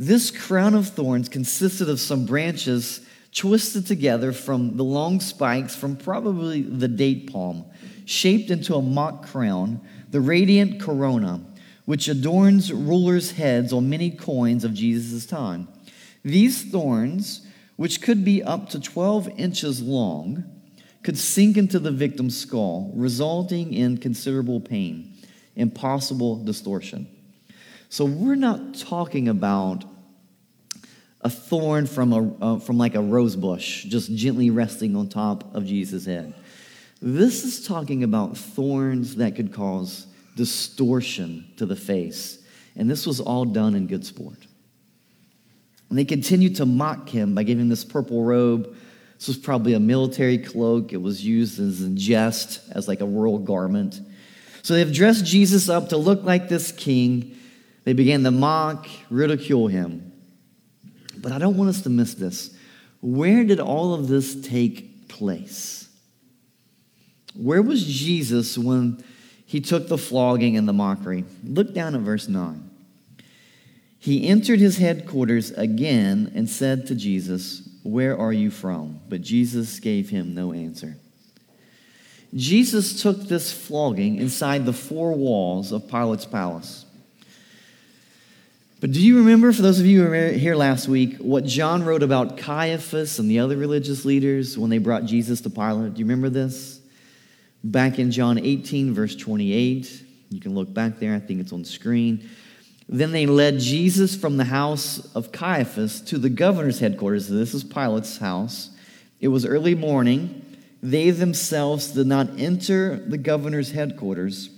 This 0.00 0.30
crown 0.30 0.74
of 0.74 0.88
thorns 0.88 1.28
consisted 1.28 1.90
of 1.90 2.00
some 2.00 2.24
branches 2.24 3.02
twisted 3.34 3.86
together 3.86 4.32
from 4.32 4.78
the 4.78 4.82
long 4.82 5.20
spikes 5.20 5.76
from 5.76 5.94
probably 5.94 6.62
the 6.62 6.88
date 6.88 7.30
palm, 7.30 7.66
shaped 8.06 8.50
into 8.50 8.76
a 8.76 8.80
mock 8.80 9.26
crown, 9.26 9.78
the 10.10 10.22
radiant 10.22 10.80
corona 10.80 11.42
which 11.84 12.08
adorns 12.08 12.72
rulers' 12.72 13.32
heads 13.32 13.74
on 13.74 13.90
many 13.90 14.10
coins 14.10 14.64
of 14.64 14.72
Jesus' 14.72 15.26
time. 15.26 15.68
These 16.24 16.70
thorns, 16.70 17.46
which 17.76 18.00
could 18.00 18.24
be 18.24 18.42
up 18.42 18.70
to 18.70 18.80
12 18.80 19.28
inches 19.36 19.82
long, 19.82 20.44
could 21.02 21.18
sink 21.18 21.58
into 21.58 21.78
the 21.78 21.90
victim's 21.90 22.38
skull, 22.38 22.90
resulting 22.94 23.74
in 23.74 23.98
considerable 23.98 24.60
pain 24.60 25.12
and 25.56 25.74
possible 25.74 26.42
distortion. 26.42 27.06
So 27.92 28.04
we're 28.04 28.36
not 28.36 28.76
talking 28.76 29.28
about 29.28 29.84
a 31.22 31.30
thorn 31.30 31.86
from, 31.86 32.12
a, 32.12 32.44
uh, 32.44 32.58
from 32.58 32.78
like 32.78 32.94
a 32.94 33.00
rose 33.00 33.36
bush 33.36 33.84
just 33.84 34.14
gently 34.14 34.50
resting 34.50 34.96
on 34.96 35.08
top 35.08 35.54
of 35.54 35.66
Jesus' 35.66 36.06
head. 36.06 36.34
This 37.02 37.44
is 37.44 37.66
talking 37.66 38.04
about 38.04 38.36
thorns 38.36 39.16
that 39.16 39.36
could 39.36 39.52
cause 39.52 40.06
distortion 40.36 41.46
to 41.56 41.66
the 41.66 41.76
face. 41.76 42.38
And 42.76 42.90
this 42.90 43.06
was 43.06 43.20
all 43.20 43.44
done 43.44 43.74
in 43.74 43.86
good 43.86 44.06
sport. 44.06 44.38
And 45.88 45.98
they 45.98 46.04
continued 46.04 46.56
to 46.56 46.66
mock 46.66 47.08
him 47.08 47.34
by 47.34 47.42
giving 47.42 47.68
this 47.68 47.84
purple 47.84 48.22
robe. 48.22 48.76
This 49.18 49.28
was 49.28 49.36
probably 49.36 49.74
a 49.74 49.80
military 49.80 50.38
cloak. 50.38 50.92
It 50.92 51.02
was 51.02 51.24
used 51.24 51.60
as 51.60 51.82
a 51.82 51.90
jest, 51.90 52.60
as 52.72 52.86
like 52.86 53.00
a 53.00 53.06
royal 53.06 53.38
garment. 53.38 54.00
So 54.62 54.74
they've 54.74 54.92
dressed 54.92 55.24
Jesus 55.24 55.68
up 55.68 55.88
to 55.88 55.96
look 55.96 56.22
like 56.22 56.48
this 56.48 56.70
king. 56.70 57.36
They 57.84 57.92
began 57.92 58.22
to 58.24 58.30
mock, 58.30 58.88
ridicule 59.10 59.68
him. 59.68 60.09
But 61.20 61.32
I 61.32 61.38
don't 61.38 61.56
want 61.56 61.70
us 61.70 61.82
to 61.82 61.90
miss 61.90 62.14
this. 62.14 62.54
Where 63.00 63.44
did 63.44 63.60
all 63.60 63.94
of 63.94 64.08
this 64.08 64.40
take 64.40 65.08
place? 65.08 65.88
Where 67.34 67.62
was 67.62 67.84
Jesus 67.84 68.58
when 68.58 69.02
he 69.46 69.60
took 69.60 69.88
the 69.88 69.98
flogging 69.98 70.56
and 70.56 70.68
the 70.68 70.72
mockery? 70.72 71.24
Look 71.44 71.74
down 71.74 71.94
at 71.94 72.00
verse 72.00 72.28
9. 72.28 72.70
He 73.98 74.26
entered 74.28 74.60
his 74.60 74.78
headquarters 74.78 75.50
again 75.50 76.32
and 76.34 76.48
said 76.48 76.86
to 76.86 76.94
Jesus, 76.94 77.68
Where 77.82 78.18
are 78.18 78.32
you 78.32 78.50
from? 78.50 79.00
But 79.08 79.20
Jesus 79.20 79.78
gave 79.78 80.08
him 80.08 80.34
no 80.34 80.52
answer. 80.52 80.96
Jesus 82.34 83.02
took 83.02 83.22
this 83.22 83.52
flogging 83.52 84.16
inside 84.16 84.64
the 84.64 84.72
four 84.72 85.12
walls 85.12 85.72
of 85.72 85.88
Pilate's 85.88 86.24
palace. 86.24 86.86
But 88.80 88.92
do 88.92 89.00
you 89.02 89.18
remember, 89.18 89.52
for 89.52 89.60
those 89.60 89.78
of 89.78 89.84
you 89.84 90.02
who 90.02 90.08
were 90.08 90.28
here 90.28 90.54
last 90.54 90.88
week, 90.88 91.18
what 91.18 91.44
John 91.44 91.84
wrote 91.84 92.02
about 92.02 92.38
Caiaphas 92.38 93.18
and 93.18 93.30
the 93.30 93.40
other 93.40 93.58
religious 93.58 94.06
leaders 94.06 94.56
when 94.56 94.70
they 94.70 94.78
brought 94.78 95.04
Jesus 95.04 95.42
to 95.42 95.50
Pilate? 95.50 95.92
Do 95.92 95.98
you 95.98 96.06
remember 96.06 96.30
this? 96.30 96.80
Back 97.62 97.98
in 97.98 98.10
John 98.10 98.38
18, 98.38 98.94
verse 98.94 99.14
28. 99.14 100.04
You 100.30 100.40
can 100.40 100.54
look 100.54 100.72
back 100.72 100.98
there, 100.98 101.14
I 101.14 101.18
think 101.18 101.40
it's 101.40 101.52
on 101.52 101.60
the 101.60 101.68
screen. 101.68 102.30
Then 102.88 103.12
they 103.12 103.26
led 103.26 103.58
Jesus 103.58 104.16
from 104.16 104.38
the 104.38 104.44
house 104.44 105.14
of 105.14 105.30
Caiaphas 105.30 106.00
to 106.02 106.16
the 106.16 106.30
governor's 106.30 106.80
headquarters. 106.80 107.28
This 107.28 107.52
is 107.52 107.62
Pilate's 107.62 108.16
house. 108.16 108.70
It 109.20 109.28
was 109.28 109.44
early 109.44 109.74
morning. 109.74 110.56
They 110.82 111.10
themselves 111.10 111.88
did 111.88 112.06
not 112.06 112.30
enter 112.38 112.96
the 112.96 113.18
governor's 113.18 113.72
headquarters 113.72 114.48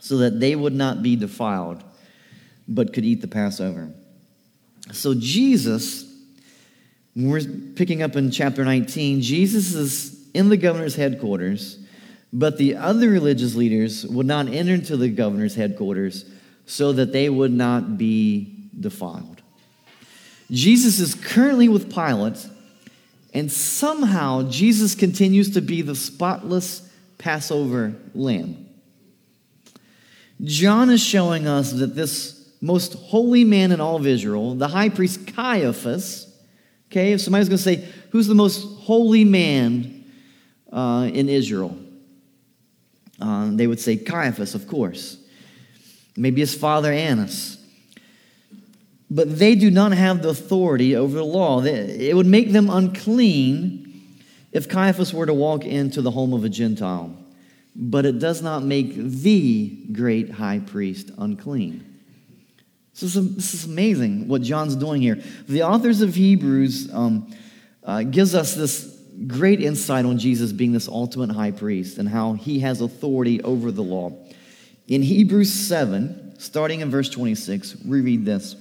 so 0.00 0.16
that 0.18 0.40
they 0.40 0.56
would 0.56 0.72
not 0.72 1.02
be 1.02 1.14
defiled 1.14 1.84
but 2.66 2.92
could 2.92 3.04
eat 3.04 3.20
the 3.20 3.28
Passover. 3.28 3.92
So, 4.92 5.14
Jesus, 5.14 6.04
when 7.14 7.30
we're 7.30 7.74
picking 7.74 8.02
up 8.02 8.16
in 8.16 8.30
chapter 8.30 8.64
19, 8.64 9.20
Jesus 9.20 9.74
is 9.74 10.28
in 10.34 10.48
the 10.48 10.56
governor's 10.56 10.96
headquarters, 10.96 11.78
but 12.32 12.58
the 12.58 12.76
other 12.76 13.08
religious 13.08 13.54
leaders 13.54 14.04
would 14.06 14.26
not 14.26 14.48
enter 14.48 14.74
into 14.74 14.96
the 14.96 15.08
governor's 15.08 15.54
headquarters 15.54 16.24
so 16.66 16.92
that 16.92 17.12
they 17.12 17.28
would 17.28 17.52
not 17.52 17.96
be 17.96 18.68
defiled. 18.78 19.42
Jesus 20.50 20.98
is 20.98 21.14
currently 21.14 21.68
with 21.68 21.92
Pilate, 21.92 22.46
and 23.32 23.50
somehow 23.50 24.48
Jesus 24.50 24.94
continues 24.94 25.54
to 25.54 25.60
be 25.60 25.82
the 25.82 25.94
spotless 25.94 26.88
Passover 27.18 27.94
lamb. 28.14 28.68
John 30.42 30.90
is 30.90 31.02
showing 31.02 31.46
us 31.46 31.72
that 31.72 31.94
this 31.94 32.33
most 32.64 32.94
holy 32.94 33.44
man 33.44 33.72
in 33.72 33.80
all 33.80 33.96
of 33.96 34.06
Israel, 34.06 34.54
the 34.54 34.68
high 34.68 34.88
priest 34.88 35.26
Caiaphas. 35.34 36.34
Okay, 36.90 37.12
if 37.12 37.20
somebody's 37.20 37.48
going 37.48 37.58
to 37.58 37.62
say, 37.62 37.86
who's 38.10 38.26
the 38.26 38.34
most 38.34 38.62
holy 38.80 39.24
man 39.24 40.10
uh, 40.72 41.10
in 41.12 41.28
Israel? 41.28 41.76
Uh, 43.20 43.50
they 43.52 43.66
would 43.66 43.80
say 43.80 43.98
Caiaphas, 43.98 44.54
of 44.54 44.66
course. 44.66 45.18
Maybe 46.16 46.40
his 46.40 46.54
father 46.54 46.90
Annas. 46.90 47.58
But 49.10 49.38
they 49.38 49.54
do 49.54 49.70
not 49.70 49.92
have 49.92 50.22
the 50.22 50.30
authority 50.30 50.96
over 50.96 51.16
the 51.18 51.24
law. 51.24 51.62
It 51.62 52.16
would 52.16 52.26
make 52.26 52.52
them 52.52 52.70
unclean 52.70 54.16
if 54.52 54.70
Caiaphas 54.70 55.12
were 55.12 55.26
to 55.26 55.34
walk 55.34 55.66
into 55.66 56.00
the 56.00 56.10
home 56.10 56.32
of 56.32 56.44
a 56.44 56.48
Gentile. 56.48 57.14
But 57.76 58.06
it 58.06 58.18
does 58.18 58.40
not 58.40 58.62
make 58.62 58.94
the 58.94 59.68
great 59.92 60.30
high 60.30 60.60
priest 60.60 61.10
unclean. 61.18 61.93
Is, 63.02 63.14
this 63.34 63.54
is 63.54 63.64
amazing 63.64 64.28
what 64.28 64.42
John's 64.42 64.76
doing 64.76 65.02
here. 65.02 65.20
The 65.48 65.62
authors 65.62 66.00
of 66.00 66.14
Hebrews 66.14 66.92
um, 66.92 67.34
uh, 67.82 68.04
gives 68.04 68.34
us 68.34 68.54
this 68.54 68.98
great 69.26 69.60
insight 69.60 70.04
on 70.04 70.18
Jesus 70.18 70.52
being 70.52 70.72
this 70.72 70.88
ultimate 70.88 71.30
high 71.30 71.50
priest 71.50 71.98
and 71.98 72.08
how 72.08 72.34
he 72.34 72.60
has 72.60 72.80
authority 72.80 73.42
over 73.42 73.70
the 73.70 73.82
law. 73.82 74.12
In 74.86 75.02
Hebrews 75.02 75.52
7, 75.52 76.34
starting 76.38 76.80
in 76.80 76.90
verse 76.90 77.08
26, 77.08 77.76
we 77.84 78.00
read 78.00 78.24
this. 78.24 78.56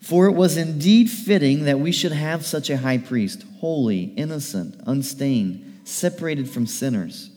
For 0.00 0.26
it 0.26 0.32
was 0.32 0.56
indeed 0.56 1.10
fitting 1.10 1.64
that 1.64 1.80
we 1.80 1.92
should 1.92 2.12
have 2.12 2.44
such 2.44 2.70
a 2.70 2.76
high 2.76 2.98
priest, 2.98 3.44
holy, 3.58 4.04
innocent, 4.16 4.80
unstained, 4.86 5.80
separated 5.84 6.48
from 6.48 6.66
sinners, 6.66 7.30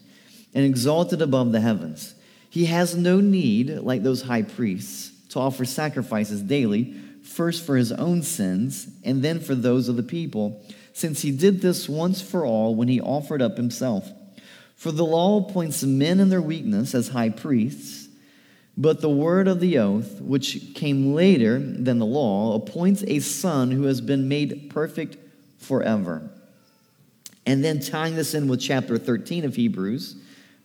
and 0.54 0.66
exalted 0.66 1.22
above 1.22 1.52
the 1.52 1.62
heavens 1.62 2.14
he 2.50 2.66
has 2.66 2.96
no 2.96 3.20
need, 3.20 3.70
like 3.80 4.04
those 4.04 4.24
high 4.24 4.42
priests, 4.42 5.12
to 5.30 5.40
offer 5.40 5.66
sacrifices 5.66 6.42
daily, 6.42 6.96
first 7.24 7.64
for 7.64 7.78
his 7.78 7.92
own 7.92 8.24
sins 8.24 8.88
and 9.04 9.24
then 9.24 9.40
for 9.40 9.56
those 9.56 9.88
of 9.88 9.96
the 9.96 10.04
people, 10.04 10.64
since 10.94 11.22
he 11.22 11.32
did 11.32 11.62
this 11.62 11.88
once 11.88 12.22
for 12.22 12.46
all 12.46 12.76
when 12.76 12.88
he 12.88 13.00
offered 13.00 13.42
up 13.42 13.56
himself. 13.56 14.12
For 14.76 14.92
the 14.92 15.06
law 15.06 15.46
appoints 15.48 15.84
men 15.84 16.20
in 16.20 16.30
their 16.30 16.42
weakness 16.42 16.96
as 16.96 17.10
high 17.10 17.30
priests, 17.30 18.08
but 18.76 19.02
the 19.02 19.10
word 19.10 19.48
of 19.48 19.60
the 19.60 19.78
oath, 19.78 20.22
which 20.22 20.74
came 20.74 21.14
later 21.14 21.60
than 21.60 22.00
the 22.00 22.06
law, 22.06 22.56
appoints 22.56 23.04
a 23.06 23.20
son 23.20 23.72
who 23.72 23.84
has 23.84 24.00
been 24.00 24.30
made 24.30 24.70
perfect 24.70 25.18
forever. 25.58 26.30
And 27.46 27.64
then 27.64 27.80
tying 27.80 28.16
this 28.16 28.34
in 28.34 28.48
with 28.48 28.62
chapter 28.62 28.98
13 28.98 29.44
of 29.44 29.56
Hebrews, 29.56 30.16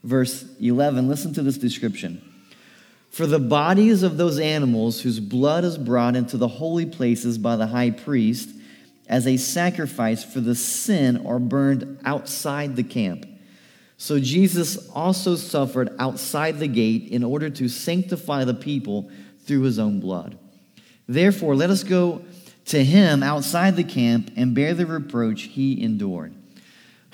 verse 0.05 0.45
11, 0.61 1.07
listen 1.07 1.33
to 1.33 1.41
this 1.41 1.57
description. 1.57 2.21
For 3.09 3.25
the 3.25 3.39
bodies 3.39 4.03
of 4.03 4.17
those 4.17 4.39
animals 4.39 5.01
whose 5.01 5.19
blood 5.19 5.63
is 5.63 5.77
brought 5.77 6.15
into 6.15 6.37
the 6.37 6.47
holy 6.47 6.85
places 6.85 7.37
by 7.37 7.55
the 7.55 7.67
high 7.67 7.91
priest 7.91 8.49
as 9.07 9.25
a 9.25 9.37
sacrifice 9.37 10.23
for 10.23 10.41
the 10.41 10.55
sin 10.55 11.25
are 11.25 11.39
burned 11.39 11.99
outside 12.05 12.75
the 12.75 12.83
camp. 12.83 13.25
So 13.97 14.19
Jesus 14.19 14.89
also 14.89 15.35
suffered 15.35 15.95
outside 15.99 16.59
the 16.59 16.67
gate 16.67 17.09
in 17.09 17.23
order 17.23 17.49
to 17.49 17.69
sanctify 17.69 18.43
the 18.43 18.53
people 18.53 19.09
through 19.45 19.61
his 19.61 19.79
own 19.79 19.99
blood. 19.99 20.37
Therefore, 21.07 21.55
let 21.55 21.69
us 21.69 21.83
go 21.83 22.23
to 22.65 22.83
him 22.83 23.23
outside 23.23 23.75
the 23.75 23.83
camp 23.83 24.31
and 24.35 24.53
bear 24.53 24.73
the 24.73 24.85
reproach 24.85 25.43
he 25.43 25.81
endured. 25.81 26.35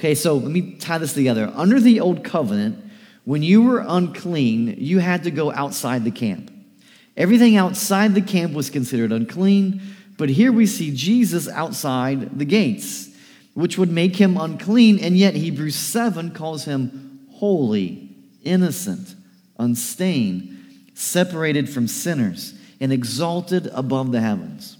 Okay, 0.02 0.16
so 0.16 0.34
let 0.34 0.50
me 0.50 0.72
tie 0.78 0.98
this 0.98 1.14
together. 1.14 1.54
Under 1.54 1.80
the 1.80 2.00
old 2.00 2.24
covenant, 2.24 2.84
when 3.24 3.44
you 3.44 3.62
were 3.62 3.86
unclean, 3.88 4.78
you 4.80 4.98
had 4.98 5.26
to 5.26 5.30
go 5.30 5.52
outside 5.52 6.04
the 6.04 6.10
camp. 6.10 6.50
Everything 7.16 7.56
outside 7.56 8.16
the 8.16 8.22
camp 8.24 8.54
was 8.54 8.72
considered 8.72 9.12
unclean, 9.12 9.80
but 10.18 10.28
here 10.28 10.52
we 10.52 10.66
see 10.66 10.92
Jesus 10.92 11.48
outside 11.48 12.40
the 12.40 12.46
gates, 12.46 13.16
which 13.54 13.78
would 13.78 13.92
make 13.92 14.16
him 14.16 14.38
unclean, 14.38 14.98
and 14.98 15.16
yet 15.16 15.36
Hebrews 15.36 15.76
7 15.76 16.32
calls 16.32 16.66
him 16.66 17.28
holy, 17.34 18.10
innocent, 18.44 19.14
unstained, 19.60 20.90
separated 20.96 21.70
from 21.70 21.88
sinners, 21.88 22.56
and 22.80 22.92
exalted 22.92 23.68
above 23.68 24.12
the 24.12 24.22
heavens. 24.22 24.78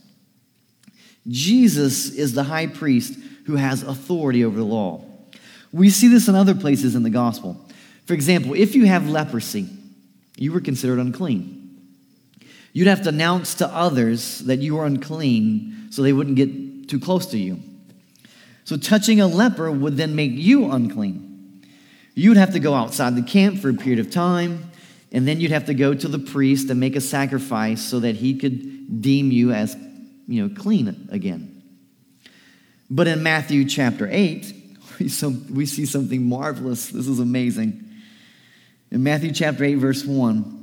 Jesus 1.28 2.10
is 2.10 2.34
the 2.34 2.46
high 2.46 2.66
priest 2.66 3.20
who 3.46 3.58
has 3.58 3.84
authority 3.84 4.44
over 4.44 4.58
the 4.58 4.66
law. 4.66 5.06
We 5.72 5.90
see 5.90 6.08
this 6.08 6.28
in 6.28 6.36
other 6.36 6.56
places 6.56 6.96
in 6.96 7.04
the 7.04 7.10
gospel. 7.10 7.60
For 8.06 8.14
example, 8.14 8.54
if 8.54 8.76
you 8.76 8.86
have 8.86 9.08
leprosy, 9.08 9.70
you 10.38 10.52
were 10.52 10.62
considered 10.62 11.00
unclean. 11.00 11.58
You'd 12.74 12.88
have 12.88 13.04
to 13.04 13.10
announce 13.10 13.56
to 13.56 13.68
others 13.68 14.40
that 14.40 14.60
you 14.60 14.76
were 14.76 14.86
unclean 14.86 15.88
so 15.92 16.02
they 16.02 16.14
wouldn't 16.14 16.36
get 16.36 16.90
too 16.90 17.00
close 17.00 17.26
to 17.28 17.38
you. 17.38 17.60
So, 18.64 18.78
touching 18.78 19.20
a 19.20 19.28
leper 19.28 19.72
would 19.72 19.98
then 19.98 20.16
make 20.16 20.32
you 20.32 20.72
unclean. 20.72 21.64
You'd 22.14 22.38
have 22.38 22.54
to 22.54 22.60
go 22.60 22.74
outside 22.74 23.16
the 23.16 23.22
camp 23.22 23.60
for 23.60 23.70
a 23.70 23.74
period 23.74 24.00
of 24.00 24.12
time, 24.12 24.72
and 25.12 25.28
then 25.28 25.40
you'd 25.40 25.52
have 25.52 25.66
to 25.66 25.74
go 25.74 25.94
to 25.94 26.08
the 26.08 26.20
priest 26.20 26.70
and 26.70 26.80
make 26.80 26.96
a 26.96 27.02
sacrifice 27.02 27.82
so 27.82 28.00
that 28.02 28.16
he 28.16 28.38
could 28.38 29.02
deem 29.02 29.32
you 29.32 29.52
as 29.52 29.76
you 30.28 30.48
know, 30.48 30.56
clean 30.56 31.10
again. 31.12 31.62
But 32.90 33.08
in 33.08 33.24
Matthew 33.24 33.66
chapter 33.66 34.08
8, 34.10 34.61
we, 35.02 35.10
some, 35.10 35.54
we 35.54 35.66
see 35.66 35.86
something 35.86 36.24
marvelous. 36.24 36.88
This 36.88 37.08
is 37.08 37.20
amazing. 37.20 37.84
In 38.92 39.02
Matthew 39.02 39.32
chapter 39.32 39.64
8, 39.64 39.76
verse 39.76 40.06
1, 40.06 40.58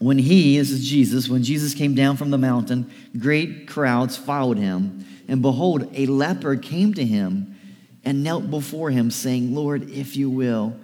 when 0.00 0.18
he, 0.18 0.58
this 0.58 0.70
is 0.70 0.88
Jesus, 0.88 1.28
when 1.28 1.44
Jesus 1.44 1.74
came 1.74 1.94
down 1.94 2.16
from 2.16 2.30
the 2.30 2.38
mountain, 2.38 2.90
great 3.16 3.68
crowds 3.68 4.16
followed 4.16 4.58
him. 4.58 5.06
And 5.28 5.42
behold, 5.42 5.88
a 5.94 6.06
leper 6.06 6.56
came 6.56 6.92
to 6.94 7.04
him 7.04 7.56
and 8.04 8.24
knelt 8.24 8.50
before 8.50 8.90
him, 8.90 9.12
saying, 9.12 9.54
Lord, 9.54 9.88
if 9.90 10.16
you 10.16 10.28
will, 10.28 10.74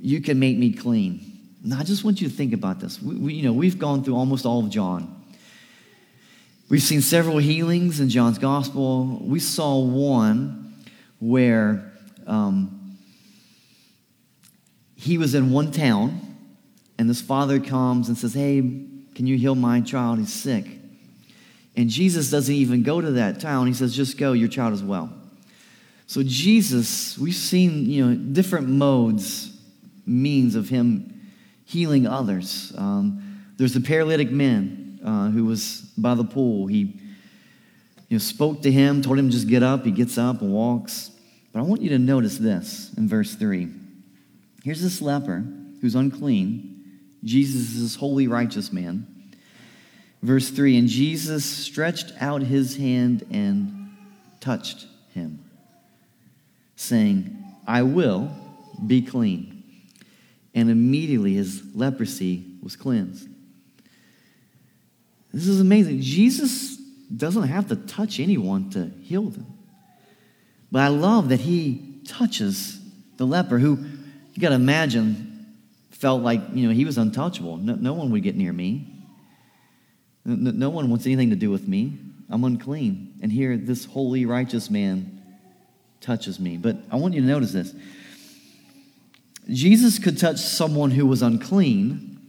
you 0.00 0.20
can 0.20 0.38
make 0.38 0.56
me 0.56 0.72
clean. 0.72 1.26
Now, 1.64 1.80
I 1.80 1.82
just 1.82 2.04
want 2.04 2.20
you 2.20 2.28
to 2.28 2.34
think 2.34 2.52
about 2.52 2.78
this. 2.78 3.02
We, 3.02 3.16
we, 3.16 3.34
you 3.34 3.42
know, 3.42 3.52
we've 3.52 3.78
gone 3.80 4.04
through 4.04 4.14
almost 4.14 4.46
all 4.46 4.64
of 4.64 4.70
John. 4.70 5.16
We've 6.68 6.80
seen 6.80 7.00
several 7.00 7.38
healings 7.38 7.98
in 7.98 8.10
John's 8.10 8.38
gospel. 8.38 9.18
We 9.20 9.40
saw 9.40 9.80
one 9.80 10.59
where 11.20 11.92
um, 12.26 12.96
he 14.96 15.16
was 15.16 15.34
in 15.34 15.50
one 15.50 15.70
town, 15.70 16.20
and 16.98 17.08
this 17.08 17.20
father 17.20 17.60
comes 17.60 18.08
and 18.08 18.18
says, 18.18 18.34
Hey, 18.34 18.60
can 19.14 19.26
you 19.26 19.36
heal 19.38 19.54
my 19.54 19.80
child? 19.80 20.18
He's 20.18 20.32
sick. 20.32 20.66
And 21.76 21.88
Jesus 21.88 22.30
doesn't 22.30 22.54
even 22.54 22.82
go 22.82 23.00
to 23.00 23.12
that 23.12 23.40
town. 23.40 23.66
He 23.66 23.72
says, 23.72 23.94
Just 23.94 24.18
go, 24.18 24.32
your 24.32 24.48
child 24.48 24.74
is 24.74 24.82
well. 24.82 25.12
So, 26.06 26.22
Jesus, 26.24 27.16
we've 27.16 27.34
seen 27.34 27.86
you 27.86 28.04
know, 28.04 28.14
different 28.16 28.68
modes, 28.68 29.56
means 30.04 30.56
of 30.56 30.68
him 30.68 31.20
healing 31.64 32.06
others. 32.06 32.72
Um, 32.76 33.44
there's 33.56 33.74
the 33.74 33.80
paralytic 33.80 34.30
man 34.30 34.98
uh, 35.04 35.30
who 35.30 35.44
was 35.44 35.82
by 35.96 36.14
the 36.14 36.24
pool. 36.24 36.66
He 36.66 36.98
you 38.10 38.16
know, 38.16 38.18
spoke 38.18 38.60
to 38.62 38.70
him, 38.70 39.00
told 39.00 39.18
him 39.18 39.28
to 39.28 39.32
just 39.32 39.48
get 39.48 39.62
up. 39.62 39.86
He 39.86 39.90
gets 39.90 40.18
up 40.18 40.42
and 40.42 40.52
walks. 40.52 41.10
But 41.50 41.60
I 41.60 41.62
want 41.62 41.80
you 41.80 41.88
to 41.88 41.98
notice 41.98 42.36
this 42.36 42.92
in 42.98 43.08
verse 43.08 43.34
3. 43.34 43.68
Here's 44.62 44.82
this 44.82 45.00
leper 45.00 45.42
who's 45.80 45.94
unclean. 45.94 47.00
Jesus 47.24 47.72
is 47.72 47.82
this 47.82 47.94
holy, 47.94 48.28
righteous 48.28 48.70
man. 48.70 49.06
Verse 50.22 50.50
3 50.50 50.76
And 50.76 50.88
Jesus 50.88 51.46
stretched 51.46 52.12
out 52.20 52.42
his 52.42 52.76
hand 52.76 53.24
and 53.30 53.96
touched 54.40 54.86
him, 55.14 55.42
saying, 56.76 57.42
I 57.66 57.84
will 57.84 58.30
be 58.86 59.00
clean 59.00 59.60
and 60.54 60.70
immediately 60.70 61.34
his 61.34 61.62
leprosy 61.74 62.44
was 62.62 62.76
cleansed. 62.76 63.28
This 65.32 65.46
is 65.46 65.60
amazing. 65.60 66.00
Jesus 66.00 66.79
doesn't 67.14 67.44
have 67.44 67.68
to 67.68 67.76
touch 67.76 68.20
anyone 68.20 68.70
to 68.70 68.90
heal 69.02 69.24
them. 69.24 69.46
But 70.70 70.82
I 70.82 70.88
love 70.88 71.30
that 71.30 71.40
he 71.40 72.00
touches 72.06 72.80
the 73.16 73.26
leper 73.26 73.58
who, 73.58 73.76
you 74.34 74.40
got 74.40 74.50
to 74.50 74.54
imagine, 74.54 75.56
felt 75.90 76.22
like, 76.22 76.40
you 76.54 76.66
know, 76.66 76.72
he 76.72 76.84
was 76.84 76.96
untouchable. 76.96 77.56
No, 77.56 77.74
no 77.74 77.92
one 77.92 78.10
would 78.10 78.22
get 78.22 78.36
near 78.36 78.52
me. 78.52 78.86
No, 80.24 80.50
no 80.52 80.70
one 80.70 80.88
wants 80.88 81.06
anything 81.06 81.30
to 81.30 81.36
do 81.36 81.50
with 81.50 81.66
me. 81.66 81.98
I'm 82.28 82.44
unclean. 82.44 83.18
And 83.20 83.32
here, 83.32 83.56
this 83.56 83.84
holy, 83.84 84.24
righteous 84.24 84.70
man 84.70 85.20
touches 86.00 86.38
me. 86.38 86.56
But 86.56 86.76
I 86.90 86.96
want 86.96 87.14
you 87.14 87.20
to 87.20 87.26
notice 87.26 87.52
this. 87.52 87.74
Jesus 89.48 89.98
could 89.98 90.16
touch 90.16 90.38
someone 90.38 90.92
who 90.92 91.06
was 91.06 91.22
unclean. 91.22 92.20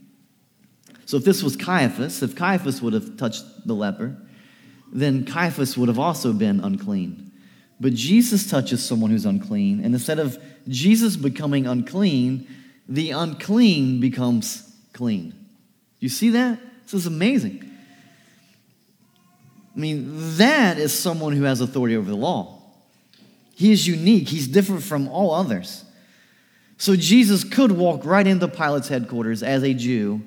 So 1.06 1.18
if 1.18 1.24
this 1.24 1.44
was 1.44 1.56
Caiaphas, 1.56 2.24
if 2.24 2.36
Caiaphas 2.36 2.82
would 2.82 2.94
have 2.94 3.16
touched 3.18 3.46
the 3.68 3.76
leper, 3.76 4.18
then 4.92 5.26
Caiaphas 5.26 5.78
would 5.78 5.88
have 5.88 6.00
also 6.00 6.34
been 6.34 6.60
unclean. 6.60 7.32
But 7.80 7.94
Jesus 7.94 8.50
touches 8.50 8.84
someone 8.86 9.10
who's 9.10 9.26
unclean, 9.26 9.84
and 9.84 9.94
instead 9.94 10.20
of 10.20 10.38
Jesus 10.68 11.16
becoming 11.16 11.66
unclean, 11.66 12.48
the 12.88 13.12
unclean 13.12 14.00
becomes 14.00 14.76
clean. 14.94 15.34
You 16.00 16.10
see 16.10 16.32
that? 16.32 16.60
This 16.84 16.94
is 16.94 17.06
amazing. 17.08 17.68
I 19.76 19.80
mean, 19.80 20.38
that 20.38 20.78
is 20.78 20.98
someone 20.98 21.34
who 21.34 21.44
has 21.44 21.62
authority 21.62 21.96
over 21.96 22.10
the 22.10 22.18
law. 22.18 22.62
He 23.56 23.72
is 23.72 23.88
unique, 23.88 24.28
he's 24.28 24.48
different 24.48 24.84
from 24.84 25.08
all 25.08 25.34
others. 25.34 25.86
So 26.78 26.96
Jesus 26.96 27.44
could 27.44 27.72
walk 27.72 28.06
right 28.06 28.26
into 28.26 28.48
Pilate's 28.48 28.88
headquarters 28.88 29.44
as 29.44 29.64
a 29.64 29.74
Jew, 29.74 30.22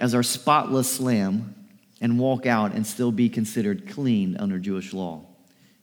as 0.00 0.14
our 0.14 0.22
spotless 0.22 1.00
lamb, 1.00 1.54
and 2.00 2.18
walk 2.18 2.46
out 2.46 2.74
and 2.74 2.86
still 2.86 3.10
be 3.10 3.28
considered 3.28 3.88
clean 3.88 4.36
under 4.38 4.58
Jewish 4.58 4.92
law. 4.92 5.24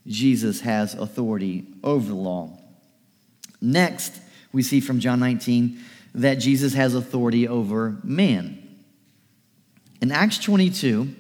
Jesus 0.06 0.62
has 0.62 0.94
authority 0.94 1.66
over 1.84 2.08
the 2.08 2.16
law. 2.16 2.58
Next, 3.62 4.20
we 4.52 4.62
see 4.62 4.80
from 4.80 5.00
John 5.00 5.20
19 5.20 5.80
that 6.16 6.36
Jesus 6.36 6.74
has 6.74 6.94
authority 6.94 7.48
over 7.48 7.98
man. 8.04 8.60
In 10.02 10.12
Acts 10.12 10.38
22, 10.38 11.16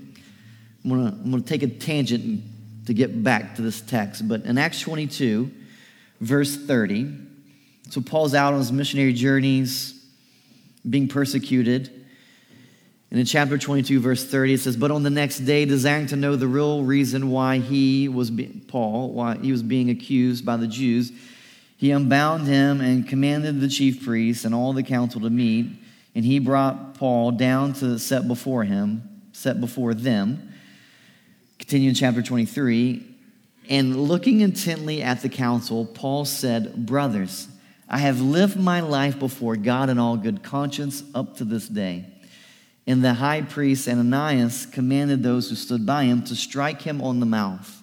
I'm 0.86 0.90
going 1.32 1.42
to 1.42 1.48
take 1.48 1.64
a 1.64 1.68
tangent 1.68 2.44
to 2.86 2.94
get 2.94 3.24
back 3.24 3.56
to 3.56 3.62
this 3.62 3.82
text, 3.82 4.28
but 4.28 4.44
in 4.44 4.58
Acts 4.58 4.82
22, 4.82 5.50
verse 6.20 6.56
30. 6.56 7.18
So 7.90 8.02
Paul's 8.02 8.36
out 8.36 8.54
on 8.54 8.60
his 8.60 8.72
missionary 8.72 9.14
journeys, 9.14 10.00
being 10.88 11.08
persecuted. 11.08 12.03
And 13.14 13.20
in 13.20 13.28
chapter 13.28 13.60
22, 13.60 14.00
verse 14.00 14.26
30, 14.26 14.54
it 14.54 14.62
says, 14.62 14.76
But 14.76 14.90
on 14.90 15.04
the 15.04 15.12
next 15.12 15.42
day, 15.42 15.66
desiring 15.66 16.08
to 16.08 16.16
know 16.16 16.36
the 16.36 16.48
real 16.48 16.84
reason 16.84 17.30
why 17.30 17.60
he 17.60 18.10
was, 18.10 18.32
be- 18.32 18.48
Paul, 18.68 19.12
why 19.12 19.38
he 19.38 19.52
was 19.52 19.62
being 19.62 19.92
accused 19.92 20.44
by 20.44 20.58
the 20.58 20.66
Jews, 20.66 21.12
he 21.78 21.92
unbound 21.92 22.48
him 22.48 22.82
and 22.82 23.08
commanded 23.08 23.62
the 23.62 23.68
chief 23.68 24.04
priests 24.04 24.46
and 24.46 24.56
all 24.56 24.74
the 24.74 24.82
council 24.82 25.22
to 25.22 25.30
meet. 25.30 25.68
And 26.16 26.26
he 26.26 26.40
brought 26.40 26.96
Paul 26.96 27.34
down 27.34 27.74
to 27.74 28.00
set 28.00 28.28
before 28.28 28.64
him, 28.64 29.08
set 29.32 29.62
before 29.62 29.94
them. 29.94 30.52
Continue 31.60 31.90
in 31.90 31.96
chapter 31.96 32.24
23. 32.24 33.06
And 33.70 33.96
looking 33.96 34.42
intently 34.42 35.04
at 35.04 35.22
the 35.22 35.30
council, 35.30 35.86
Paul 35.86 36.26
said, 36.26 36.88
Brothers, 36.88 37.48
I 37.88 38.00
have 38.00 38.22
lived 38.22 38.60
my 38.60 38.80
life 38.80 39.20
before 39.20 39.56
God 39.56 39.92
in 39.92 40.00
all 40.00 40.18
good 40.18 40.42
conscience 40.42 41.04
up 41.14 41.38
to 41.38 41.46
this 41.46 41.68
day. 41.68 42.08
And 42.86 43.04
the 43.04 43.14
high 43.14 43.42
priest 43.42 43.88
Ananias 43.88 44.66
commanded 44.66 45.24
those 45.24 45.50
who 45.50 45.56
stood 45.56 45.86
by 45.86 46.04
him 46.04 46.24
to 46.26 46.36
strike 46.36 46.82
him 46.82 47.02
on 47.02 47.20
the 47.20 47.26
mouth. 47.26 47.82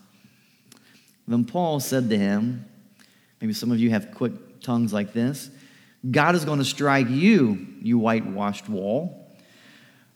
Then 1.26 1.44
Paul 1.44 1.80
said 1.80 2.10
to 2.10 2.18
him, 2.18 2.66
Maybe 3.40 3.54
some 3.54 3.72
of 3.72 3.78
you 3.78 3.90
have 3.90 4.12
quick 4.14 4.60
tongues 4.60 4.92
like 4.92 5.12
this 5.12 5.50
God 6.10 6.34
is 6.34 6.44
going 6.44 6.58
to 6.58 6.64
strike 6.64 7.08
you, 7.08 7.66
you 7.80 7.98
whitewashed 7.98 8.68
wall. 8.68 9.34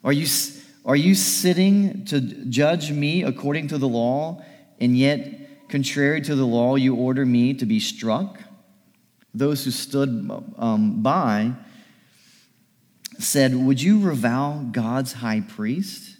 Are 0.02 0.12
you, 0.12 0.26
are 0.84 0.96
you 0.96 1.14
sitting 1.14 2.04
to 2.06 2.20
judge 2.20 2.90
me 2.90 3.22
according 3.22 3.68
to 3.68 3.78
the 3.78 3.88
law, 3.88 4.42
and 4.80 4.96
yet 4.96 5.44
Contrary 5.68 6.20
to 6.20 6.36
the 6.36 6.46
law, 6.46 6.76
you 6.76 6.94
order 6.94 7.24
me 7.26 7.54
to 7.54 7.66
be 7.66 7.80
struck. 7.80 8.38
Those 9.34 9.64
who 9.64 9.72
stood 9.72 10.30
um, 10.56 11.02
by 11.02 11.52
said, 13.24 13.54
Would 13.54 13.80
you 13.80 14.00
revile 14.00 14.68
God's 14.70 15.14
high 15.14 15.40
priest? 15.40 16.16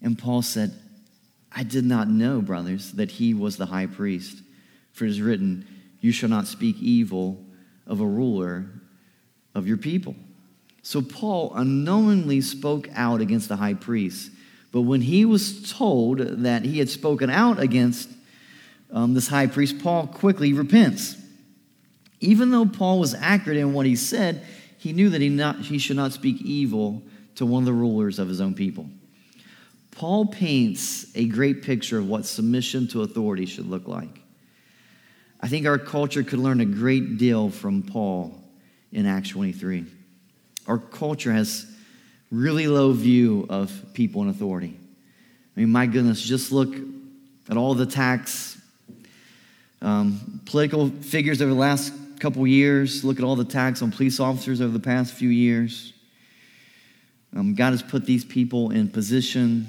And 0.00 0.18
Paul 0.18 0.42
said, 0.42 0.72
I 1.54 1.62
did 1.62 1.84
not 1.84 2.08
know, 2.08 2.40
brothers, 2.40 2.92
that 2.92 3.12
he 3.12 3.34
was 3.34 3.56
the 3.56 3.66
high 3.66 3.86
priest. 3.86 4.42
For 4.92 5.04
it 5.04 5.10
is 5.10 5.20
written, 5.20 5.66
You 6.00 6.12
shall 6.12 6.28
not 6.28 6.46
speak 6.46 6.76
evil 6.80 7.44
of 7.86 8.00
a 8.00 8.06
ruler 8.06 8.66
of 9.54 9.66
your 9.66 9.76
people. 9.76 10.14
So 10.82 11.00
Paul 11.00 11.52
unknowingly 11.54 12.40
spoke 12.40 12.88
out 12.94 13.20
against 13.20 13.48
the 13.48 13.56
high 13.56 13.74
priest. 13.74 14.30
But 14.72 14.82
when 14.82 15.02
he 15.02 15.24
was 15.24 15.70
told 15.70 16.18
that 16.18 16.64
he 16.64 16.78
had 16.78 16.88
spoken 16.88 17.30
out 17.30 17.60
against 17.60 18.08
um, 18.90 19.14
this 19.14 19.28
high 19.28 19.46
priest, 19.46 19.78
Paul 19.80 20.06
quickly 20.06 20.52
repents. 20.52 21.16
Even 22.20 22.50
though 22.50 22.66
Paul 22.66 22.98
was 22.98 23.14
accurate 23.14 23.58
in 23.58 23.72
what 23.72 23.86
he 23.86 23.96
said, 23.96 24.44
he 24.82 24.92
knew 24.92 25.10
that 25.10 25.20
he, 25.20 25.28
not, 25.28 25.60
he 25.60 25.78
should 25.78 25.94
not 25.94 26.12
speak 26.12 26.42
evil 26.42 27.04
to 27.36 27.46
one 27.46 27.62
of 27.62 27.66
the 27.66 27.72
rulers 27.72 28.18
of 28.18 28.28
his 28.28 28.40
own 28.40 28.52
people. 28.52 28.90
Paul 29.92 30.26
paints 30.26 31.06
a 31.14 31.24
great 31.28 31.62
picture 31.62 31.98
of 31.98 32.08
what 32.08 32.26
submission 32.26 32.88
to 32.88 33.02
authority 33.02 33.46
should 33.46 33.68
look 33.68 33.86
like. 33.86 34.20
I 35.40 35.46
think 35.46 35.66
our 35.66 35.78
culture 35.78 36.24
could 36.24 36.40
learn 36.40 36.60
a 36.60 36.64
great 36.64 37.16
deal 37.16 37.48
from 37.48 37.84
Paul 37.84 38.42
in 38.90 39.06
Acts 39.06 39.28
23. 39.28 39.84
Our 40.66 40.78
culture 40.78 41.32
has 41.32 41.64
really 42.32 42.66
low 42.66 42.90
view 42.90 43.46
of 43.48 43.70
people 43.94 44.22
in 44.22 44.30
authority. 44.30 44.76
I 45.56 45.60
mean, 45.60 45.70
my 45.70 45.86
goodness, 45.86 46.20
just 46.20 46.50
look 46.50 46.74
at 47.48 47.56
all 47.56 47.74
the 47.74 47.84
attacks 47.84 48.60
um, 49.80 50.40
political 50.44 50.88
figures 50.88 51.40
over 51.40 51.52
the 51.52 51.56
last 51.56 51.92
couple 52.22 52.46
years, 52.46 53.02
look 53.02 53.18
at 53.18 53.24
all 53.24 53.34
the 53.34 53.42
attacks 53.42 53.82
on 53.82 53.90
police 53.90 54.20
officers 54.20 54.60
over 54.60 54.72
the 54.72 54.78
past 54.78 55.12
few 55.12 55.28
years. 55.28 55.92
Um, 57.36 57.56
God 57.56 57.72
has 57.72 57.82
put 57.82 58.06
these 58.06 58.24
people 58.24 58.70
in 58.70 58.88
position, 58.88 59.66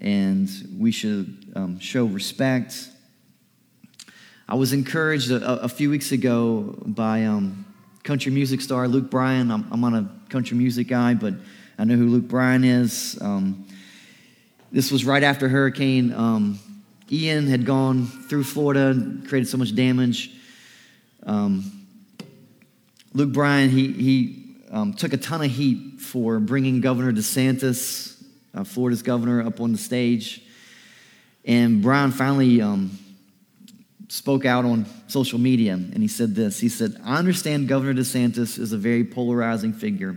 and 0.00 0.48
we 0.78 0.90
should 0.92 1.52
um, 1.54 1.78
show 1.78 2.06
respect. 2.06 2.88
I 4.48 4.54
was 4.54 4.72
encouraged 4.72 5.30
a, 5.30 5.62
a 5.62 5.68
few 5.68 5.90
weeks 5.90 6.10
ago 6.10 6.74
by 6.86 7.26
um, 7.26 7.66
country 8.02 8.32
music 8.32 8.62
star 8.62 8.88
Luke 8.88 9.10
Bryan. 9.10 9.50
I'm, 9.50 9.70
I'm 9.70 9.80
not 9.82 9.92
a 9.92 10.08
country 10.30 10.56
music 10.56 10.88
guy, 10.88 11.12
but 11.12 11.34
I 11.78 11.84
know 11.84 11.96
who 11.96 12.08
Luke 12.08 12.28
Bryan 12.28 12.64
is. 12.64 13.18
Um, 13.20 13.66
this 14.70 14.90
was 14.90 15.04
right 15.04 15.22
after 15.22 15.50
Hurricane 15.50 16.14
um, 16.14 16.58
Ian 17.10 17.46
had 17.46 17.66
gone 17.66 18.06
through 18.06 18.44
Florida 18.44 18.86
and 18.86 19.28
created 19.28 19.50
so 19.50 19.58
much 19.58 19.74
damage. 19.74 20.38
Um, 21.24 21.86
Luke 23.12 23.32
Bryan, 23.32 23.70
he, 23.70 23.92
he 23.92 24.56
um, 24.70 24.94
took 24.94 25.12
a 25.12 25.16
ton 25.16 25.42
of 25.42 25.50
heat 25.50 26.00
for 26.00 26.40
bringing 26.40 26.80
Governor 26.80 27.12
DeSantis, 27.12 28.22
uh, 28.54 28.64
Florida's 28.64 29.02
governor, 29.02 29.42
up 29.42 29.60
on 29.60 29.72
the 29.72 29.78
stage. 29.78 30.42
And 31.44 31.82
Bryan 31.82 32.10
finally 32.10 32.62
um, 32.62 32.98
spoke 34.08 34.44
out 34.44 34.64
on 34.64 34.86
social 35.08 35.38
media 35.38 35.72
and 35.72 35.98
he 35.98 36.08
said 36.08 36.34
this 36.34 36.60
He 36.60 36.68
said, 36.68 37.00
I 37.04 37.16
understand 37.16 37.68
Governor 37.68 37.94
DeSantis 37.94 38.58
is 38.58 38.72
a 38.72 38.78
very 38.78 39.04
polarizing 39.04 39.72
figure. 39.72 40.16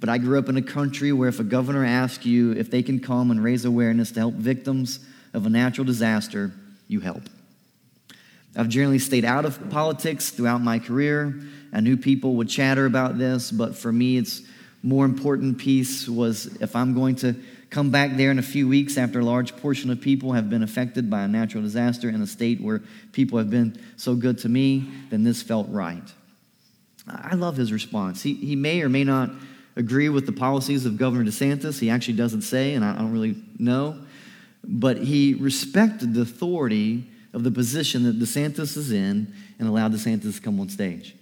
But 0.00 0.08
I 0.08 0.18
grew 0.18 0.38
up 0.38 0.48
in 0.48 0.56
a 0.56 0.62
country 0.62 1.12
where 1.12 1.28
if 1.28 1.38
a 1.38 1.44
governor 1.44 1.84
asks 1.84 2.26
you 2.26 2.52
if 2.52 2.70
they 2.70 2.82
can 2.82 2.98
come 2.98 3.30
and 3.30 3.42
raise 3.42 3.64
awareness 3.64 4.10
to 4.12 4.20
help 4.20 4.34
victims 4.34 4.98
of 5.32 5.46
a 5.46 5.48
natural 5.48 5.84
disaster, 5.84 6.52
you 6.88 7.00
help. 7.00 7.22
I've 8.56 8.68
generally 8.68 8.98
stayed 8.98 9.24
out 9.24 9.44
of 9.44 9.70
politics 9.70 10.30
throughout 10.30 10.60
my 10.60 10.78
career. 10.78 11.40
I 11.72 11.80
knew 11.80 11.96
people 11.96 12.34
would 12.36 12.48
chatter 12.48 12.84
about 12.84 13.18
this, 13.18 13.50
but 13.50 13.74
for 13.74 13.90
me, 13.90 14.18
it's 14.18 14.42
more 14.82 15.04
important 15.04 15.58
piece 15.58 16.08
was 16.08 16.46
if 16.60 16.76
I'm 16.76 16.92
going 16.92 17.16
to 17.16 17.34
come 17.70 17.90
back 17.90 18.16
there 18.16 18.30
in 18.30 18.38
a 18.38 18.42
few 18.42 18.68
weeks 18.68 18.98
after 18.98 19.20
a 19.20 19.24
large 19.24 19.56
portion 19.56 19.90
of 19.90 20.00
people 20.00 20.32
have 20.32 20.50
been 20.50 20.62
affected 20.62 21.08
by 21.08 21.22
a 21.22 21.28
natural 21.28 21.62
disaster 21.62 22.10
in 22.10 22.20
a 22.20 22.26
state 22.26 22.60
where 22.60 22.82
people 23.12 23.38
have 23.38 23.48
been 23.48 23.80
so 23.96 24.14
good 24.14 24.38
to 24.38 24.48
me, 24.48 24.86
then 25.08 25.22
this 25.22 25.42
felt 25.42 25.66
right. 25.70 26.02
I 27.08 27.34
love 27.34 27.56
his 27.56 27.72
response. 27.72 28.22
He, 28.22 28.34
he 28.34 28.56
may 28.56 28.82
or 28.82 28.90
may 28.90 29.04
not 29.04 29.30
agree 29.76 30.10
with 30.10 30.26
the 30.26 30.32
policies 30.32 30.84
of 30.84 30.98
Governor 30.98 31.24
DeSantis. 31.24 31.78
He 31.78 31.88
actually 31.88 32.18
doesn't 32.18 32.42
say, 32.42 32.74
and 32.74 32.84
I 32.84 32.94
don't 32.94 33.12
really 33.12 33.42
know. 33.58 33.98
But 34.62 34.98
he 34.98 35.34
respected 35.34 36.12
the 36.12 36.20
authority 36.20 37.08
of 37.32 37.44
the 37.44 37.50
position 37.50 38.04
that 38.04 38.18
DeSantis 38.18 38.76
is 38.76 38.92
in 38.92 39.32
and 39.58 39.68
allowed 39.68 39.92
DeSantis 39.92 40.36
to 40.36 40.40
come 40.40 40.60
on 40.60 40.68
stage. 40.68 41.16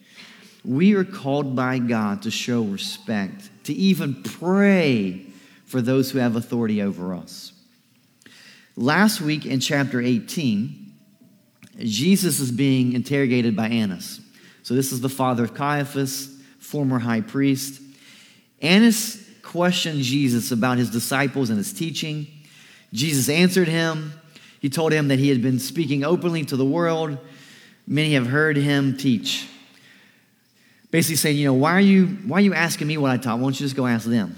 We 0.64 0.94
are 0.94 1.04
called 1.04 1.56
by 1.56 1.78
God 1.78 2.22
to 2.22 2.30
show 2.30 2.62
respect, 2.62 3.50
to 3.64 3.72
even 3.72 4.22
pray 4.22 5.26
for 5.64 5.80
those 5.80 6.10
who 6.10 6.18
have 6.18 6.36
authority 6.36 6.82
over 6.82 7.14
us. 7.14 7.52
Last 8.76 9.20
week 9.20 9.46
in 9.46 9.60
chapter 9.60 10.00
18, 10.00 10.92
Jesus 11.78 12.40
is 12.40 12.50
being 12.50 12.92
interrogated 12.92 13.56
by 13.56 13.68
Annas. 13.68 14.20
So, 14.62 14.74
this 14.74 14.92
is 14.92 15.00
the 15.00 15.08
father 15.08 15.44
of 15.44 15.54
Caiaphas, 15.54 16.38
former 16.58 16.98
high 16.98 17.22
priest. 17.22 17.80
Annas 18.60 19.24
questioned 19.42 20.02
Jesus 20.02 20.50
about 20.50 20.78
his 20.78 20.90
disciples 20.90 21.48
and 21.48 21.58
his 21.58 21.72
teaching. 21.72 22.26
Jesus 22.92 23.28
answered 23.28 23.68
him. 23.68 24.12
He 24.60 24.68
told 24.68 24.92
him 24.92 25.08
that 25.08 25.18
he 25.18 25.30
had 25.30 25.42
been 25.42 25.58
speaking 25.58 26.04
openly 26.04 26.44
to 26.44 26.56
the 26.56 26.64
world. 26.64 27.18
Many 27.86 28.14
have 28.14 28.26
heard 28.26 28.56
him 28.56 28.96
teach. 28.96 29.48
Basically 30.90 31.16
saying, 31.16 31.38
you 31.38 31.46
know, 31.46 31.54
why 31.54 31.72
are 31.72 31.80
you, 31.80 32.06
why 32.26 32.38
are 32.38 32.42
you 32.42 32.54
asking 32.54 32.86
me 32.86 32.98
what 32.98 33.10
I 33.10 33.16
taught? 33.16 33.38
Why 33.38 33.44
don't 33.44 33.58
you 33.58 33.64
just 33.64 33.76
go 33.76 33.86
ask 33.86 34.06
them? 34.06 34.36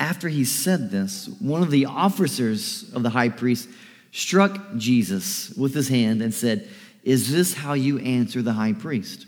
After 0.00 0.28
he 0.28 0.44
said 0.44 0.90
this, 0.90 1.28
one 1.38 1.62
of 1.62 1.70
the 1.70 1.86
officers 1.86 2.90
of 2.92 3.02
the 3.02 3.10
high 3.10 3.28
priest 3.28 3.68
struck 4.10 4.76
Jesus 4.76 5.50
with 5.50 5.74
his 5.74 5.88
hand 5.88 6.20
and 6.20 6.34
said, 6.34 6.68
Is 7.04 7.30
this 7.30 7.54
how 7.54 7.74
you 7.74 7.98
answer 8.00 8.42
the 8.42 8.54
high 8.54 8.72
priest? 8.72 9.26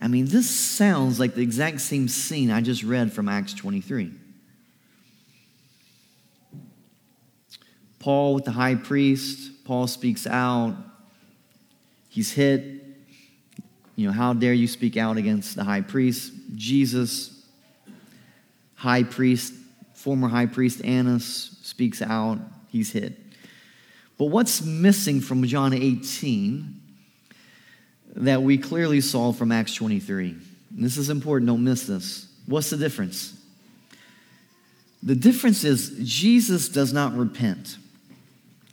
I 0.00 0.08
mean, 0.08 0.26
this 0.26 0.48
sounds 0.48 1.18
like 1.18 1.34
the 1.34 1.42
exact 1.42 1.80
same 1.80 2.08
scene 2.08 2.50
I 2.50 2.60
just 2.60 2.82
read 2.82 3.12
from 3.12 3.28
Acts 3.28 3.52
23. 3.52 4.12
Paul 7.98 8.34
with 8.34 8.44
the 8.44 8.52
high 8.52 8.74
priest, 8.74 9.64
Paul 9.64 9.86
speaks 9.86 10.26
out. 10.26 10.76
He's 12.08 12.32
hit. 12.32 12.84
You 13.96 14.06
know, 14.06 14.12
how 14.12 14.32
dare 14.32 14.52
you 14.52 14.68
speak 14.68 14.96
out 14.96 15.16
against 15.16 15.56
the 15.56 15.64
high 15.64 15.80
priest? 15.80 16.32
Jesus, 16.54 17.44
high 18.74 19.02
priest, 19.02 19.52
former 19.94 20.28
high 20.28 20.46
priest 20.46 20.84
Annas 20.84 21.58
speaks 21.62 22.00
out. 22.00 22.38
He's 22.68 22.92
hit. 22.92 23.14
But 24.16 24.26
what's 24.26 24.62
missing 24.62 25.20
from 25.20 25.44
John 25.44 25.72
18 25.72 26.78
that 28.18 28.42
we 28.42 28.58
clearly 28.58 29.00
saw 29.00 29.32
from 29.32 29.52
Acts 29.52 29.74
23. 29.74 30.30
And 30.30 30.40
this 30.84 30.96
is 30.96 31.08
important, 31.10 31.48
don't 31.48 31.64
miss 31.64 31.86
this. 31.86 32.26
What's 32.46 32.70
the 32.70 32.76
difference? 32.76 33.34
The 35.02 35.14
difference 35.14 35.64
is 35.64 35.96
Jesus 36.02 36.68
does 36.68 36.92
not 36.92 37.16
repent. 37.16 37.78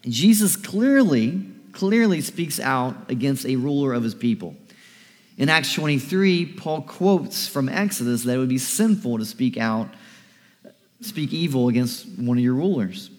Jesus 0.07 0.55
clearly, 0.55 1.43
clearly 1.71 2.21
speaks 2.21 2.59
out 2.59 3.09
against 3.09 3.45
a 3.45 3.55
ruler 3.55 3.93
of 3.93 4.03
his 4.03 4.15
people. 4.15 4.55
In 5.37 5.49
Acts 5.49 5.73
23, 5.73 6.53
Paul 6.57 6.81
quotes 6.83 7.47
from 7.47 7.67
Exodus 7.67 8.23
that 8.23 8.35
it 8.35 8.37
would 8.37 8.49
be 8.49 8.57
sinful 8.57 9.17
to 9.17 9.25
speak 9.25 9.57
out, 9.57 9.89
speak 11.01 11.33
evil 11.33 11.67
against 11.67 12.07
one 12.17 12.37
of 12.37 12.43
your 12.43 12.53
rulers. 12.53 13.09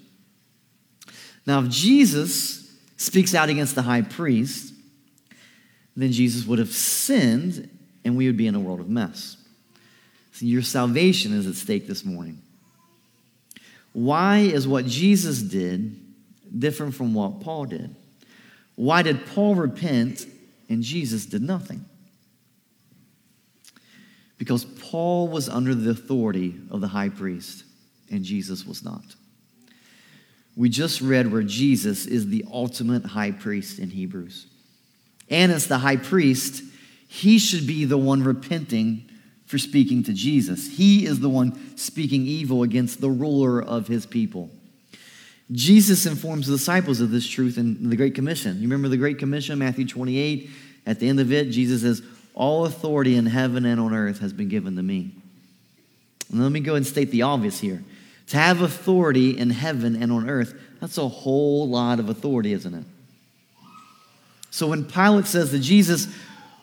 Now, 1.47 1.61
if 1.61 1.69
Jesus 1.69 2.73
speaks 2.97 3.35
out 3.35 3.49
against 3.49 3.75
the 3.75 3.83
high 3.83 4.03
priest, 4.03 4.73
then 5.97 6.13
Jesus 6.13 6.47
would 6.47 6.59
have 6.59 6.73
sinned 6.73 7.69
and 8.05 8.17
we 8.17 8.27
would 8.27 8.37
be 8.37 8.47
in 8.47 8.55
a 8.55 8.61
world 8.61 8.81
of 8.81 8.89
mess. 8.89 9.37
Your 10.39 10.63
salvation 10.63 11.33
is 11.33 11.47
at 11.47 11.55
stake 11.55 11.87
this 11.87 12.05
morning. 12.05 12.43
Why 13.93 14.39
is 14.39 14.69
what 14.69 14.85
Jesus 14.85 15.41
did 15.41 15.99
different 16.59 16.95
from 16.95 17.15
what 17.15 17.41
Paul 17.41 17.67
did? 17.67 17.95
Why 18.75 19.03
did 19.03 19.27
Paul 19.27 19.55
repent 19.55 20.27
and 20.69 20.83
Jesus 20.83 21.27
did 21.27 21.43
nothing? 21.43 21.85
Because 24.39 24.65
Paul 24.65 25.29
was 25.29 25.49
under 25.49 25.75
the 25.75 25.91
authority 25.91 26.55
of 26.71 26.81
the 26.81 26.89
high 26.89 27.09
priest 27.09 27.65
and 28.11 28.23
Jesus 28.23 28.67
was 28.67 28.85
not. 28.85 29.03
We 30.57 30.69
just 30.69 31.01
read 31.01 31.31
where 31.31 31.43
Jesus 31.43 32.07
is 32.07 32.29
the 32.29 32.45
ultimate 32.51 33.05
high 33.05 33.33
priest 33.33 33.79
in 33.79 33.91
Hebrews. 33.91 34.47
And 35.29 35.53
as 35.53 35.67
the 35.67 35.79
high 35.79 35.97
priest, 35.97 36.63
he 37.09 37.39
should 37.39 37.67
be 37.67 37.85
the 37.85 37.99
one 37.99 38.23
repenting 38.23 39.09
for 39.47 39.59
speaking 39.59 40.03
to 40.05 40.13
Jesus. 40.13 40.77
He 40.77 41.07
is 41.07 41.21
the 41.21 41.29
one 41.29 41.77
speaking 41.77 42.27
evil 42.27 42.63
against 42.63 43.01
the 43.01 43.11
ruler 43.11 43.63
of 43.63 43.87
his 43.87 44.07
people. 44.07 44.51
Jesus 45.53 46.07
informs 46.07 46.47
the 46.47 46.57
disciples 46.57 47.01
of 47.01 47.11
this 47.11 47.27
truth 47.27 47.57
in 47.57 47.89
the 47.89 47.97
Great 47.97 48.15
Commission. 48.15 48.57
You 48.57 48.63
remember 48.63 48.89
the 48.89 48.97
Great 48.97 49.19
Commission, 49.19 49.59
Matthew 49.59 49.87
28? 49.87 50.51
At 50.87 51.01
the 51.01 51.09
end 51.09 51.21
of 51.21 51.33
it, 51.33 51.51
Jesus 51.51 51.83
says, 51.83 52.03
All 52.35 52.67
authority 52.67 53.17
in 53.17 53.27
heaven 53.27 53.65
and 53.65 53.81
on 53.81 53.95
earth 53.95 54.21
has 54.21 54.33
been 54.33 54.49
given 54.49 54.77
to 54.77 54.83
me. 54.83 55.13
And 56.33 56.43
let 56.43 56.51
me 56.51 56.61
go 56.61 56.75
and 56.75 56.87
state 56.87 57.11
the 57.11 57.23
obvious 57.23 57.61
here. 57.61 57.83
To 58.29 58.37
have 58.37 58.61
authority 58.61 59.39
in 59.39 59.51
heaven 59.51 60.01
and 60.03 60.11
on 60.11 60.29
earth, 60.29 60.55
that's 60.81 60.99
a 60.99 61.07
whole 61.07 61.69
lot 61.69 62.01
of 62.01 62.09
authority, 62.09 62.53
isn't 62.53 62.75
it? 62.75 62.85
So 64.51 64.69
when 64.69 64.85
Pilate 64.85 65.27
says 65.27 65.51
to 65.51 65.61
Jesus, 65.61 66.09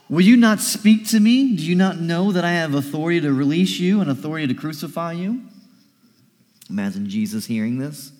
Will 0.10 0.22
you 0.22 0.36
not 0.36 0.60
speak 0.60 1.08
to 1.08 1.20
me? 1.20 1.56
Do 1.56 1.64
you 1.64 1.76
not 1.76 2.00
know 2.00 2.32
that 2.34 2.44
I 2.44 2.52
have 2.52 2.74
authority 2.74 3.22
to 3.22 3.32
release 3.32 3.80
you 3.80 4.02
and 4.02 4.12
authority 4.12 4.48
to 4.48 4.54
crucify 4.54 5.14
you? 5.14 5.42
Imagine 6.70 7.10
Jesus 7.10 7.46
hearing 7.46 7.80
this. 7.80 8.12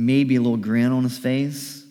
Maybe 0.00 0.36
a 0.36 0.40
little 0.40 0.56
grin 0.56 0.92
on 0.92 1.02
his 1.02 1.18
face. 1.18 1.84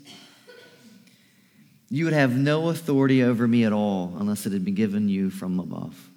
You 1.90 2.06
would 2.06 2.14
have 2.14 2.38
no 2.38 2.70
authority 2.70 3.22
over 3.22 3.46
me 3.46 3.66
at 3.66 3.74
all 3.74 4.16
unless 4.18 4.46
it 4.46 4.54
had 4.54 4.64
been 4.64 4.76
given 4.76 5.10
you 5.10 5.30
from 5.30 5.60
above. 5.60 6.10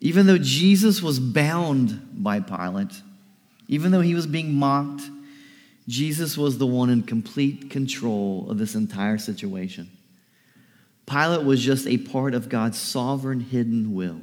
Even 0.00 0.26
though 0.26 0.38
Jesus 0.38 1.02
was 1.02 1.18
bound 1.18 2.22
by 2.22 2.38
Pilate, 2.38 3.02
even 3.66 3.90
though 3.90 4.02
he 4.02 4.14
was 4.14 4.28
being 4.28 4.54
mocked, 4.54 5.02
Jesus 5.88 6.38
was 6.38 6.58
the 6.58 6.66
one 6.66 6.90
in 6.90 7.02
complete 7.02 7.68
control 7.68 8.48
of 8.48 8.56
this 8.56 8.76
entire 8.76 9.18
situation. 9.18 9.90
Pilate 11.06 11.44
was 11.44 11.60
just 11.60 11.88
a 11.88 11.98
part 11.98 12.34
of 12.34 12.48
God's 12.48 12.78
sovereign 12.78 13.40
hidden 13.40 13.96
will. 13.96 14.20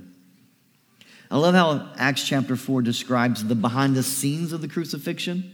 I 1.29 1.37
love 1.37 1.53
how 1.53 1.91
Acts 1.97 2.25
chapter 2.25 2.55
4 2.55 2.81
describes 2.81 3.43
the 3.43 3.55
behind 3.55 3.97
the 3.97 4.03
scenes 4.03 4.53
of 4.53 4.61
the 4.61 4.69
crucifixion. 4.69 5.51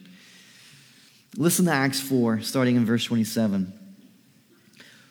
Listen 1.35 1.65
to 1.65 1.71
Acts 1.71 1.99
4, 1.99 2.41
starting 2.41 2.75
in 2.75 2.85
verse 2.85 3.05
27. 3.05 3.73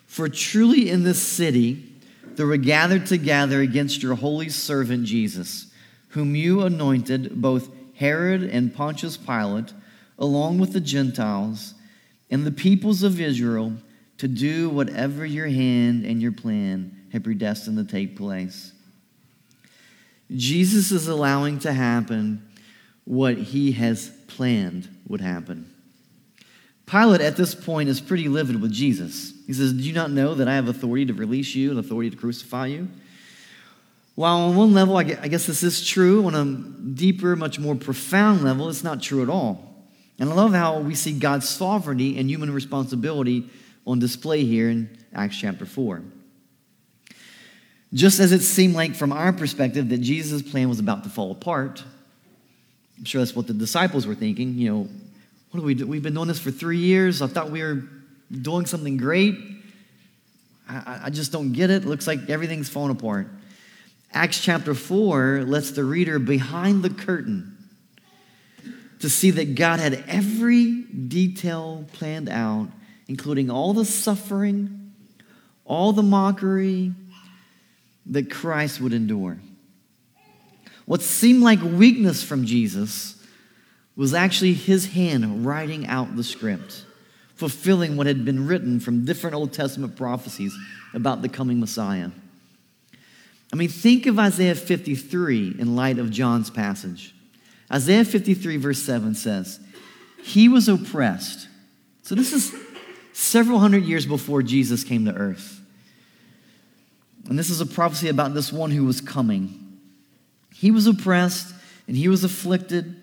For 0.07 0.29
truly 0.29 0.89
in 0.89 1.03
this 1.03 1.21
city 1.21 1.89
there 2.35 2.47
were 2.47 2.57
gathered 2.57 3.05
together 3.05 3.61
against 3.61 4.01
your 4.01 4.15
holy 4.15 4.47
servant 4.49 5.05
Jesus, 5.05 5.67
whom 6.09 6.35
you 6.35 6.61
anointed, 6.61 7.41
both 7.41 7.69
Herod 7.95 8.43
and 8.43 8.73
Pontius 8.73 9.17
Pilate 9.17 9.73
along 10.17 10.59
with 10.59 10.71
the 10.71 10.79
Gentiles 10.79 11.73
and 12.29 12.45
the 12.45 12.51
peoples 12.51 13.03
of 13.03 13.19
Israel 13.19 13.73
to 14.17 14.27
do 14.27 14.69
whatever 14.69 15.25
your 15.25 15.47
hand 15.47 16.05
and 16.05 16.21
your 16.21 16.31
plan 16.31 17.07
had 17.11 17.23
predestined 17.23 17.77
to 17.77 17.83
take 17.83 18.15
place. 18.15 18.71
Jesus 20.31 20.91
is 20.91 21.07
allowing 21.07 21.59
to 21.59 21.73
happen 21.73 22.47
what 23.03 23.37
he 23.37 23.73
has 23.73 24.09
planned 24.27 24.87
would 25.07 25.19
happen. 25.19 25.72
Pilate 26.93 27.21
at 27.21 27.35
this 27.35 27.55
point 27.55 27.89
is 27.89 27.99
pretty 27.99 28.27
livid 28.27 28.61
with 28.61 28.71
Jesus. 28.71 29.33
He 29.47 29.53
says, 29.53 29.73
Do 29.73 29.79
you 29.79 29.93
not 29.93 30.11
know 30.11 30.35
that 30.35 30.47
I 30.47 30.53
have 30.53 30.67
authority 30.67 31.07
to 31.07 31.13
release 31.13 31.55
you 31.55 31.71
and 31.71 31.79
authority 31.79 32.11
to 32.11 32.15
crucify 32.15 32.67
you? 32.67 32.87
While 34.13 34.37
on 34.37 34.55
one 34.55 34.73
level, 34.73 34.95
I 34.95 35.03
guess 35.03 35.47
this 35.47 35.63
is 35.63 35.83
true, 35.83 36.23
on 36.27 36.35
a 36.35 36.45
deeper, 36.93 37.35
much 37.35 37.57
more 37.57 37.73
profound 37.73 38.43
level, 38.43 38.69
it's 38.69 38.83
not 38.83 39.01
true 39.01 39.23
at 39.23 39.29
all. 39.29 39.73
And 40.19 40.29
I 40.29 40.33
love 40.35 40.53
how 40.53 40.81
we 40.81 40.93
see 40.93 41.17
God's 41.17 41.49
sovereignty 41.49 42.19
and 42.19 42.29
human 42.29 42.53
responsibility 42.53 43.49
on 43.87 43.97
display 43.97 44.43
here 44.43 44.69
in 44.69 44.95
Acts 45.15 45.37
chapter 45.37 45.65
4. 45.65 46.03
Just 47.91 48.19
as 48.19 48.31
it 48.31 48.41
seemed 48.43 48.75
like, 48.75 48.93
from 48.93 49.11
our 49.11 49.33
perspective, 49.33 49.89
that 49.89 50.01
Jesus' 50.01 50.43
plan 50.43 50.69
was 50.69 50.77
about 50.77 51.03
to 51.05 51.09
fall 51.09 51.31
apart, 51.31 51.83
I'm 52.99 53.05
sure 53.05 53.19
that's 53.19 53.35
what 53.35 53.47
the 53.47 53.53
disciples 53.53 54.05
were 54.05 54.13
thinking. 54.13 54.53
You 54.59 54.71
know, 54.71 54.87
what 55.53 55.59
do 55.59 55.65
we 55.67 55.75
do? 55.75 55.85
We've 55.85 56.01
been 56.01 56.15
doing 56.15 56.27
this 56.27 56.39
for 56.39 56.49
three 56.49 56.79
years. 56.79 57.21
I 57.21 57.27
thought 57.27 57.51
we 57.51 57.61
were 57.61 57.83
doing 58.31 58.65
something 58.65 58.97
great. 58.97 59.37
I, 60.67 61.01
I 61.03 61.09
just 61.11 61.31
don't 61.31 61.51
get 61.51 61.69
it. 61.69 61.85
Looks 61.85 62.07
like 62.07 62.27
everything's 62.27 62.69
falling 62.69 62.89
apart. 62.89 63.27
Acts 64.11 64.41
chapter 64.41 64.73
4 64.73 65.43
lets 65.45 65.69
the 65.69 65.83
reader 65.83 66.17
behind 66.17 66.81
the 66.81 66.89
curtain 66.89 67.55
to 69.01 69.11
see 69.11 69.29
that 69.29 69.53
God 69.53 69.79
had 69.79 70.03
every 70.07 70.81
detail 70.81 71.85
planned 71.93 72.29
out, 72.29 72.69
including 73.07 73.51
all 73.51 73.73
the 73.73 73.85
suffering, 73.85 74.91
all 75.65 75.93
the 75.93 76.01
mockery 76.01 76.93
that 78.07 78.31
Christ 78.31 78.81
would 78.81 78.93
endure. 78.93 79.37
What 80.85 81.03
seemed 81.03 81.43
like 81.43 81.61
weakness 81.61 82.23
from 82.23 82.43
Jesus 82.47 83.22
was 83.95 84.13
actually 84.13 84.53
his 84.53 84.87
hand 84.87 85.45
writing 85.45 85.87
out 85.87 86.15
the 86.15 86.23
script, 86.23 86.85
fulfilling 87.35 87.95
what 87.95 88.07
had 88.07 88.25
been 88.25 88.47
written 88.47 88.79
from 88.79 89.05
different 89.05 89.35
Old 89.35 89.53
Testament 89.53 89.95
prophecies 89.95 90.55
about 90.93 91.21
the 91.21 91.29
coming 91.29 91.59
Messiah. 91.59 92.09
I 93.51 93.55
mean, 93.55 93.69
think 93.69 94.07
of 94.07 94.17
Isaiah 94.17 94.55
53 94.55 95.57
in 95.59 95.75
light 95.75 95.99
of 95.99 96.09
John's 96.09 96.49
passage. 96.49 97.13
Isaiah 97.71 98.05
53, 98.05 98.57
verse 98.57 98.81
7 98.81 99.13
says, 99.13 99.59
He 100.23 100.49
was 100.49 100.67
oppressed. 100.67 101.47
So 102.01 102.15
this 102.15 102.33
is 102.33 102.53
several 103.13 103.59
hundred 103.59 103.83
years 103.83 104.07
before 104.07 104.41
Jesus 104.41 104.83
came 104.83 105.05
to 105.05 105.13
earth. 105.13 105.61
And 107.29 107.37
this 107.37 107.49
is 107.49 107.61
a 107.61 107.65
prophecy 107.65 108.09
about 108.09 108.33
this 108.33 108.51
one 108.51 108.71
who 108.71 108.85
was 108.85 108.99
coming. 108.99 109.79
He 110.53 110.71
was 110.71 110.87
oppressed 110.87 111.53
and 111.87 111.95
he 111.95 112.07
was 112.07 112.23
afflicted 112.23 112.95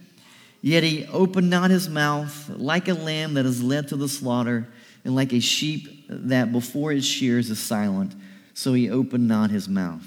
Yet 0.62 0.82
he 0.82 1.06
opened 1.06 1.48
not 1.48 1.70
his 1.70 1.88
mouth, 1.88 2.50
like 2.50 2.88
a 2.88 2.94
lamb 2.94 3.34
that 3.34 3.46
is 3.46 3.62
led 3.62 3.88
to 3.88 3.96
the 3.96 4.08
slaughter, 4.08 4.68
and 5.04 5.14
like 5.14 5.32
a 5.32 5.40
sheep 5.40 6.04
that 6.08 6.52
before 6.52 6.92
its 6.92 7.06
shears 7.06 7.50
is 7.50 7.58
silent. 7.58 8.14
So 8.52 8.74
he 8.74 8.90
opened 8.90 9.26
not 9.26 9.50
his 9.50 9.68
mouth. 9.68 10.04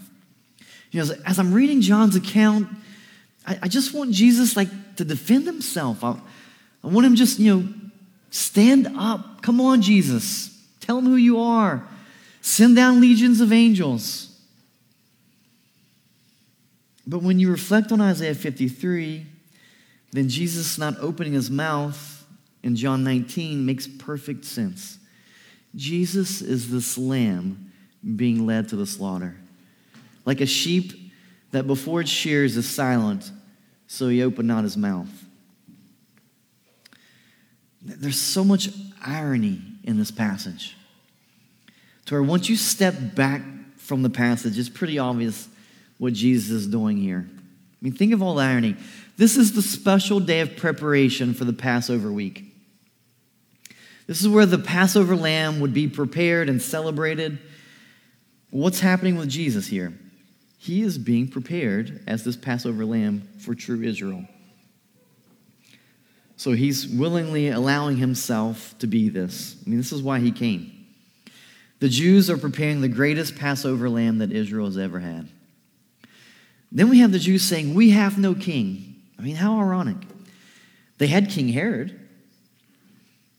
You 0.92 1.04
know, 1.04 1.14
as 1.26 1.40
I'm 1.40 1.54
reading 1.54 1.82
John's 1.82 2.16
account, 2.16 2.68
I, 3.48 3.60
I 3.64 3.68
just 3.68 3.94
want 3.94 4.12
Jesus 4.12 4.56
like 4.56 4.70
to 4.98 5.06
defend 5.06 5.48
himself. 5.48 6.04
I, 6.04 6.20
I 6.84 6.88
want 6.88 7.08
him 7.08 7.16
just, 7.16 7.40
you 7.40 7.56
know, 7.56 7.74
stand 8.30 8.88
up. 8.96 9.42
Come 9.42 9.60
on, 9.60 9.82
Jesus. 9.82 10.56
Tell 10.82 11.00
him 11.00 11.06
who 11.06 11.16
you 11.16 11.40
are. 11.40 11.88
Send 12.42 12.76
down 12.76 13.02
legions 13.02 13.42
of 13.42 13.52
angels. 13.52 14.30
But 17.08 17.24
when 17.24 17.40
you 17.40 17.50
reflect 17.50 17.92
on 17.92 18.00
Isaiah 18.00 18.36
53, 18.36 19.26
then 20.14 20.30
Jesus 20.30 20.78
not 20.78 20.98
opening 21.00 21.34
his 21.34 21.50
mouth 21.50 22.26
in 22.62 22.76
John 22.76 23.04
19 23.04 23.66
makes 23.66 23.88
perfect 23.88 24.46
sense. 24.46 25.00
Jesus 25.76 26.42
is 26.42 26.72
this 26.72 26.98
lamb 26.98 27.72
being 28.16 28.46
led 28.46 28.70
to 28.70 28.76
the 28.76 28.86
slaughter. 28.86 29.36
Like 30.24 30.40
a 30.40 30.46
sheep 30.46 31.12
that 31.52 31.66
before 31.66 32.02
its 32.02 32.12
shears 32.12 32.56
is 32.56 32.70
silent, 32.70 33.32
so 33.88 34.08
he 34.08 34.24
opened 34.24 34.48
not 34.48 34.64
his 34.64 34.78
mouth. 34.78 35.10
There's 37.82 38.20
so 38.20 38.44
much 38.44 38.70
irony 39.04 39.62
in 39.84 39.98
this 39.98 40.12
passage. 40.12 40.78
To 42.06 42.16
where 42.16 42.24
once 42.24 42.50
you 42.50 42.56
step 42.56 43.16
back 43.16 43.42
from 43.78 44.04
the 44.04 44.10
passage, 44.10 44.58
it's 44.58 44.70
pretty 44.70 45.00
obvious 45.00 45.48
what 45.98 46.14
Jesus 46.14 46.52
is 46.52 46.68
doing 46.68 46.98
here. 46.98 47.28
I 47.30 47.78
mean, 47.82 47.94
think 47.94 48.14
of 48.14 48.22
all 48.22 48.36
the 48.36 48.44
irony. 48.44 48.78
This 49.16 49.38
is 49.38 49.54
the 49.54 49.62
special 49.62 50.20
day 50.20 50.40
of 50.40 50.58
preparation 50.58 51.34
for 51.34 51.46
the 51.46 51.54
Passover 51.54 52.12
week. 52.12 52.46
This 54.08 54.22
is 54.22 54.28
where 54.28 54.46
the 54.46 54.58
Passover 54.58 55.16
lamb 55.16 55.60
would 55.60 55.74
be 55.74 55.88
prepared 55.88 56.50
and 56.50 56.62
celebrated. 56.62 57.40
What's 58.50 58.80
happening 58.80 59.16
with 59.16 59.30
Jesus 59.30 59.68
here? 59.68 59.94
He 60.58 60.82
is 60.82 60.98
being 60.98 61.28
prepared 61.28 62.02
as 62.08 62.24
this 62.24 62.36
Passover 62.36 62.86
lamb 62.86 63.28
for 63.40 63.54
true 63.54 63.82
Israel. 63.82 64.26
So 66.36 66.52
he's 66.52 66.88
willingly 66.88 67.50
allowing 67.50 67.98
himself 67.98 68.76
to 68.80 68.88
be 68.88 69.10
this. 69.10 69.56
I 69.66 69.70
mean, 69.70 69.78
this 69.78 69.92
is 69.92 70.02
why 70.02 70.20
he 70.20 70.32
came. 70.32 70.72
The 71.80 71.90
Jews 71.90 72.30
are 72.30 72.38
preparing 72.38 72.82
the 72.82 72.88
greatest 72.88 73.36
Passover 73.36 73.90
lamb 73.90 74.18
that 74.18 74.32
Israel 74.32 74.66
has 74.66 74.78
ever 74.78 75.00
had. 75.00 75.30
Then 76.72 76.90
we 76.90 77.00
have 77.00 77.12
the 77.12 77.20
Jews 77.20 77.44
saying, 77.44 77.74
We 77.74 77.92
have 77.92 78.18
no 78.18 78.34
king. 78.34 78.93
I 79.18 79.22
mean, 79.22 79.36
how 79.36 79.60
ironic. 79.60 79.98
They 80.98 81.08
had 81.08 81.30
King 81.30 81.50
Herod, 81.50 82.00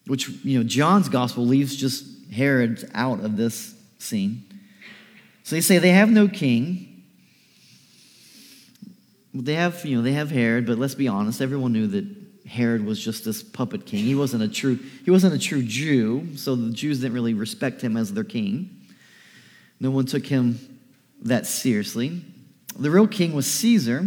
which, 0.06 0.28
you 0.28 0.58
know, 0.58 0.64
John's 0.64 1.08
gospel 1.08 1.46
leaves 1.46 1.76
just 1.76 2.04
Herod 2.32 2.90
out 2.94 3.20
of 3.20 3.36
this 3.36 3.74
scene. 3.98 4.44
So 5.44 5.56
they 5.56 5.60
say 5.60 5.78
they 5.78 5.90
have 5.90 6.10
no 6.10 6.28
king. 6.28 7.02
They 9.34 9.54
have, 9.54 9.84
you 9.84 9.96
know, 9.96 10.02
they 10.02 10.12
have 10.12 10.30
Herod, 10.30 10.66
but 10.66 10.78
let's 10.78 10.94
be 10.94 11.08
honest, 11.08 11.40
everyone 11.40 11.72
knew 11.72 11.86
that 11.88 12.06
Herod 12.46 12.84
was 12.84 13.02
just 13.02 13.24
this 13.24 13.42
puppet 13.42 13.86
king. 13.86 14.04
He 14.04 14.14
wasn't 14.14 14.42
a 14.42 14.48
true, 14.48 14.78
he 15.04 15.10
wasn't 15.10 15.34
a 15.34 15.38
true 15.38 15.62
Jew, 15.62 16.36
so 16.36 16.54
the 16.54 16.70
Jews 16.70 17.00
didn't 17.00 17.14
really 17.14 17.34
respect 17.34 17.80
him 17.80 17.96
as 17.96 18.12
their 18.12 18.24
king. 18.24 18.86
No 19.80 19.90
one 19.90 20.06
took 20.06 20.26
him 20.26 20.58
that 21.22 21.46
seriously. 21.46 22.22
The 22.78 22.90
real 22.90 23.08
king 23.08 23.32
was 23.32 23.46
Caesar, 23.46 24.04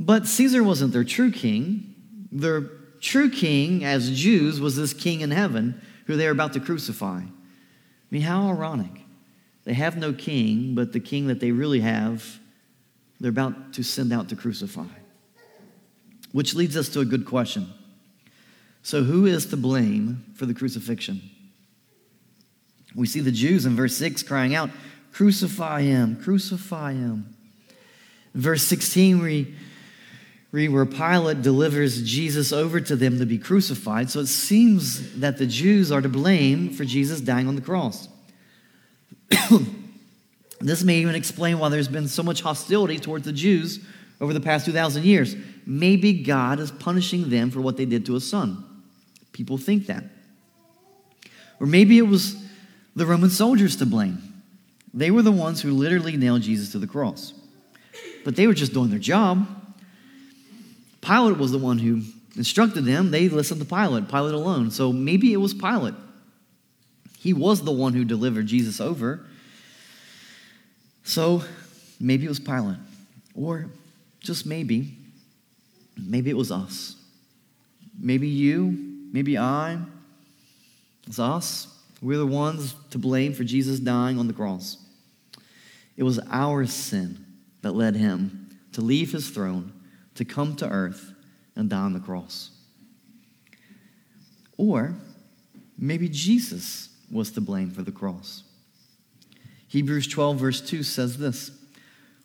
but 0.00 0.26
Caesar 0.26 0.64
wasn't 0.64 0.94
their 0.94 1.04
true 1.04 1.30
king. 1.30 1.94
Their 2.32 2.62
true 3.00 3.28
king, 3.28 3.84
as 3.84 4.18
Jews, 4.18 4.58
was 4.58 4.74
this 4.74 4.94
king 4.94 5.20
in 5.20 5.30
heaven 5.30 5.78
who 6.06 6.16
they 6.16 6.24
were 6.24 6.32
about 6.32 6.54
to 6.54 6.60
crucify. 6.60 7.18
I 7.18 7.28
mean, 8.10 8.22
how 8.22 8.48
ironic. 8.48 9.02
They 9.64 9.74
have 9.74 9.98
no 9.98 10.14
king, 10.14 10.74
but 10.74 10.94
the 10.94 11.00
king 11.00 11.26
that 11.26 11.38
they 11.38 11.52
really 11.52 11.80
have, 11.80 12.40
they're 13.20 13.30
about 13.30 13.74
to 13.74 13.82
send 13.82 14.10
out 14.10 14.30
to 14.30 14.36
crucify. 14.36 14.86
Which 16.32 16.54
leads 16.54 16.78
us 16.78 16.88
to 16.90 17.00
a 17.00 17.04
good 17.04 17.26
question. 17.26 17.70
So, 18.82 19.02
who 19.02 19.26
is 19.26 19.44
to 19.46 19.58
blame 19.58 20.24
for 20.34 20.46
the 20.46 20.54
crucifixion? 20.54 21.20
We 22.94 23.06
see 23.06 23.20
the 23.20 23.30
Jews 23.30 23.66
in 23.66 23.76
verse 23.76 23.96
6 23.98 24.22
crying 24.22 24.54
out, 24.54 24.70
Crucify 25.12 25.82
him, 25.82 26.16
crucify 26.16 26.94
him. 26.94 27.36
In 28.34 28.40
verse 28.40 28.62
16, 28.62 29.20
we 29.20 29.54
where 30.50 30.84
Pilate 30.84 31.42
delivers 31.42 32.02
Jesus 32.02 32.52
over 32.52 32.80
to 32.80 32.96
them 32.96 33.18
to 33.18 33.26
be 33.26 33.38
crucified. 33.38 34.10
So 34.10 34.20
it 34.20 34.26
seems 34.26 35.20
that 35.20 35.38
the 35.38 35.46
Jews 35.46 35.92
are 35.92 36.00
to 36.00 36.08
blame 36.08 36.70
for 36.70 36.84
Jesus 36.84 37.20
dying 37.20 37.46
on 37.46 37.54
the 37.54 37.62
cross. 37.62 38.08
this 40.60 40.82
may 40.82 40.96
even 40.96 41.14
explain 41.14 41.58
why 41.58 41.68
there's 41.68 41.88
been 41.88 42.08
so 42.08 42.24
much 42.24 42.40
hostility 42.40 42.98
towards 42.98 43.24
the 43.24 43.32
Jews 43.32 43.78
over 44.20 44.32
the 44.32 44.40
past 44.40 44.66
2,000 44.66 45.04
years. 45.04 45.36
Maybe 45.66 46.12
God 46.12 46.58
is 46.58 46.72
punishing 46.72 47.30
them 47.30 47.50
for 47.50 47.60
what 47.60 47.76
they 47.76 47.84
did 47.84 48.04
to 48.06 48.14
his 48.14 48.28
son. 48.28 48.64
People 49.32 49.56
think 49.56 49.86
that. 49.86 50.02
Or 51.60 51.66
maybe 51.66 51.98
it 51.98 52.08
was 52.08 52.36
the 52.96 53.06
Roman 53.06 53.30
soldiers 53.30 53.76
to 53.76 53.86
blame. 53.86 54.42
They 54.92 55.12
were 55.12 55.22
the 55.22 55.30
ones 55.30 55.62
who 55.62 55.70
literally 55.72 56.16
nailed 56.16 56.42
Jesus 56.42 56.72
to 56.72 56.78
the 56.78 56.88
cross. 56.88 57.34
But 58.24 58.34
they 58.34 58.48
were 58.48 58.54
just 58.54 58.72
doing 58.72 58.90
their 58.90 58.98
job. 58.98 59.46
Pilate 61.00 61.38
was 61.38 61.52
the 61.52 61.58
one 61.58 61.78
who 61.78 62.02
instructed 62.36 62.84
them. 62.84 63.10
They 63.10 63.28
listened 63.28 63.60
to 63.60 63.66
Pilate, 63.66 64.08
Pilate 64.08 64.34
alone. 64.34 64.70
So 64.70 64.92
maybe 64.92 65.32
it 65.32 65.38
was 65.38 65.54
Pilate. 65.54 65.94
He 67.18 67.32
was 67.32 67.62
the 67.62 67.72
one 67.72 67.92
who 67.92 68.04
delivered 68.04 68.46
Jesus 68.46 68.80
over. 68.80 69.26
So 71.04 71.42
maybe 71.98 72.24
it 72.24 72.28
was 72.28 72.40
Pilate. 72.40 72.78
Or 73.34 73.66
just 74.20 74.46
maybe, 74.46 74.96
maybe 75.96 76.30
it 76.30 76.36
was 76.36 76.50
us. 76.50 76.96
Maybe 77.98 78.28
you, 78.28 78.76
maybe 79.12 79.36
I, 79.36 79.78
It's 81.06 81.18
us. 81.18 81.66
We're 82.00 82.18
the 82.18 82.26
ones 82.26 82.74
to 82.90 82.98
blame 82.98 83.34
for 83.34 83.44
Jesus 83.44 83.78
dying 83.78 84.18
on 84.18 84.26
the 84.26 84.32
cross. 84.32 84.78
It 85.96 86.02
was 86.02 86.18
our 86.30 86.64
sin 86.64 87.24
that 87.60 87.72
led 87.72 87.94
him 87.94 88.48
to 88.72 88.80
leave 88.80 89.12
his 89.12 89.28
throne, 89.28 89.72
to 90.20 90.24
come 90.26 90.54
to 90.54 90.68
earth, 90.68 91.14
and 91.56 91.70
die 91.70 91.78
on 91.78 91.94
the 91.94 91.98
cross. 91.98 92.50
Or 94.58 94.94
maybe 95.78 96.10
Jesus 96.10 96.90
was 97.10 97.30
to 97.32 97.40
blame 97.40 97.70
for 97.70 97.80
the 97.80 97.90
cross. 97.90 98.42
Hebrews 99.68 100.06
12, 100.08 100.36
verse 100.36 100.60
2 100.60 100.82
says 100.82 101.16
this 101.16 101.52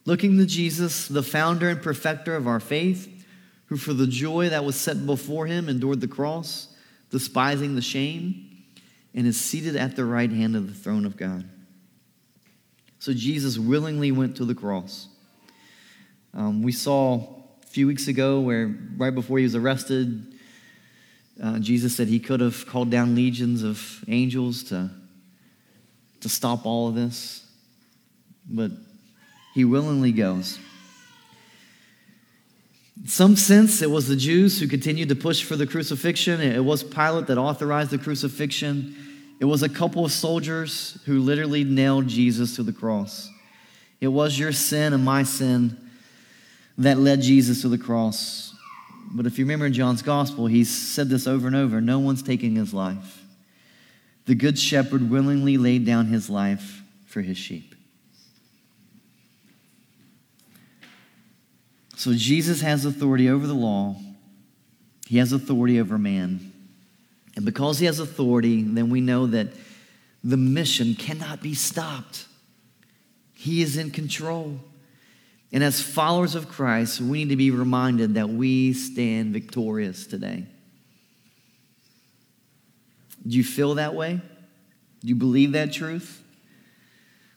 Looking 0.03 0.37
to 0.39 0.45
Jesus, 0.45 1.07
the 1.07 1.23
founder 1.23 1.69
and 1.69 1.81
perfecter 1.81 2.35
of 2.35 2.47
our 2.49 2.59
faith, 2.59 3.25
who 3.67 3.77
for 3.77 3.93
the 3.93 4.07
joy 4.07 4.49
that 4.49 4.65
was 4.65 4.75
set 4.75 5.05
before 5.05 5.45
him 5.45 5.69
endured 5.69 6.01
the 6.01 6.07
cross, 6.09 6.75
despising 7.11 7.75
the 7.75 7.81
shame, 7.81 8.65
and 9.13 9.25
is 9.25 9.39
seated 9.39 9.77
at 9.77 9.95
the 9.95 10.03
right 10.03 10.31
hand 10.31 10.57
of 10.57 10.67
the 10.67 10.73
throne 10.73 11.05
of 11.05 11.15
God. 11.15 11.47
So 12.99 13.13
Jesus 13.13 13.57
willingly 13.57 14.11
went 14.11 14.35
to 14.35 14.43
the 14.43 14.53
cross. 14.53 15.07
Um, 16.33 16.61
we 16.61 16.73
saw 16.73 17.34
few 17.75 17.87
weeks 17.87 18.07
ago 18.07 18.39
where, 18.39 18.73
right 18.95 19.13
before 19.13 19.37
he 19.37 19.43
was 19.43 19.53
arrested, 19.53 20.25
uh, 21.43 21.59
Jesus 21.59 21.93
said 21.93 22.07
he 22.07 22.21
could 22.21 22.39
have 22.39 22.65
called 22.65 22.89
down 22.89 23.15
legions 23.15 23.63
of 23.63 24.01
angels 24.07 24.63
to, 24.63 24.89
to 26.21 26.29
stop 26.29 26.65
all 26.65 26.87
of 26.87 26.95
this, 26.95 27.45
but 28.49 28.71
he 29.53 29.65
willingly 29.65 30.13
goes. 30.13 30.57
In 33.01 33.09
some 33.09 33.35
sense, 33.35 33.81
it 33.81 33.91
was 33.91 34.07
the 34.07 34.15
Jews 34.15 34.57
who 34.57 34.69
continued 34.69 35.09
to 35.09 35.15
push 35.15 35.43
for 35.43 35.57
the 35.57 35.67
crucifixion. 35.67 36.39
It 36.39 36.63
was 36.63 36.81
Pilate 36.81 37.27
that 37.27 37.37
authorized 37.37 37.91
the 37.91 37.97
crucifixion. 37.97 38.95
It 39.41 39.45
was 39.45 39.63
a 39.63 39.69
couple 39.69 40.05
of 40.05 40.13
soldiers 40.13 40.97
who 41.05 41.19
literally 41.19 41.65
nailed 41.65 42.07
Jesus 42.07 42.55
to 42.55 42.63
the 42.63 42.71
cross. 42.71 43.29
It 43.99 44.07
was 44.07 44.39
your 44.39 44.53
sin 44.53 44.93
and 44.93 45.03
my 45.03 45.23
sin 45.23 45.84
that 46.77 46.97
led 46.97 47.21
Jesus 47.21 47.61
to 47.61 47.69
the 47.69 47.77
cross. 47.77 48.53
But 49.11 49.25
if 49.25 49.37
you 49.37 49.45
remember 49.45 49.65
in 49.65 49.73
John's 49.73 50.01
gospel, 50.01 50.47
he 50.47 50.63
said 50.63 51.09
this 51.09 51.27
over 51.27 51.47
and 51.47 51.55
over 51.55 51.79
no 51.79 51.99
one's 51.99 52.23
taking 52.23 52.55
his 52.55 52.73
life. 52.73 53.23
The 54.25 54.35
good 54.35 54.57
shepherd 54.57 55.09
willingly 55.09 55.57
laid 55.57 55.85
down 55.85 56.07
his 56.07 56.29
life 56.29 56.81
for 57.05 57.21
his 57.21 57.37
sheep. 57.37 57.75
So 61.95 62.13
Jesus 62.13 62.61
has 62.61 62.85
authority 62.85 63.29
over 63.29 63.47
the 63.47 63.53
law, 63.53 63.95
he 65.07 65.17
has 65.19 65.31
authority 65.31 65.79
over 65.79 65.97
man. 65.97 66.51
And 67.35 67.43
because 67.43 67.79
he 67.79 67.85
has 67.85 67.99
authority, 67.99 68.63
then 68.63 68.89
we 68.89 69.01
know 69.01 69.27
that 69.27 69.47
the 70.23 70.37
mission 70.37 70.95
cannot 70.95 71.41
be 71.41 71.53
stopped. 71.53 72.25
He 73.33 73.61
is 73.61 73.77
in 73.77 73.91
control. 73.91 74.59
And 75.51 75.63
as 75.63 75.81
followers 75.81 76.35
of 76.35 76.49
Christ, 76.49 76.99
we 76.99 77.19
need 77.19 77.29
to 77.29 77.35
be 77.35 77.51
reminded 77.51 78.15
that 78.15 78.29
we 78.29 78.73
stand 78.73 79.33
victorious 79.33 80.05
today. 80.05 80.45
Do 83.27 83.37
you 83.37 83.43
feel 83.43 83.75
that 83.75 83.95
way? 83.95 84.21
Do 85.01 85.07
you 85.07 85.15
believe 85.15 85.53
that 85.53 85.71
truth? 85.71 86.23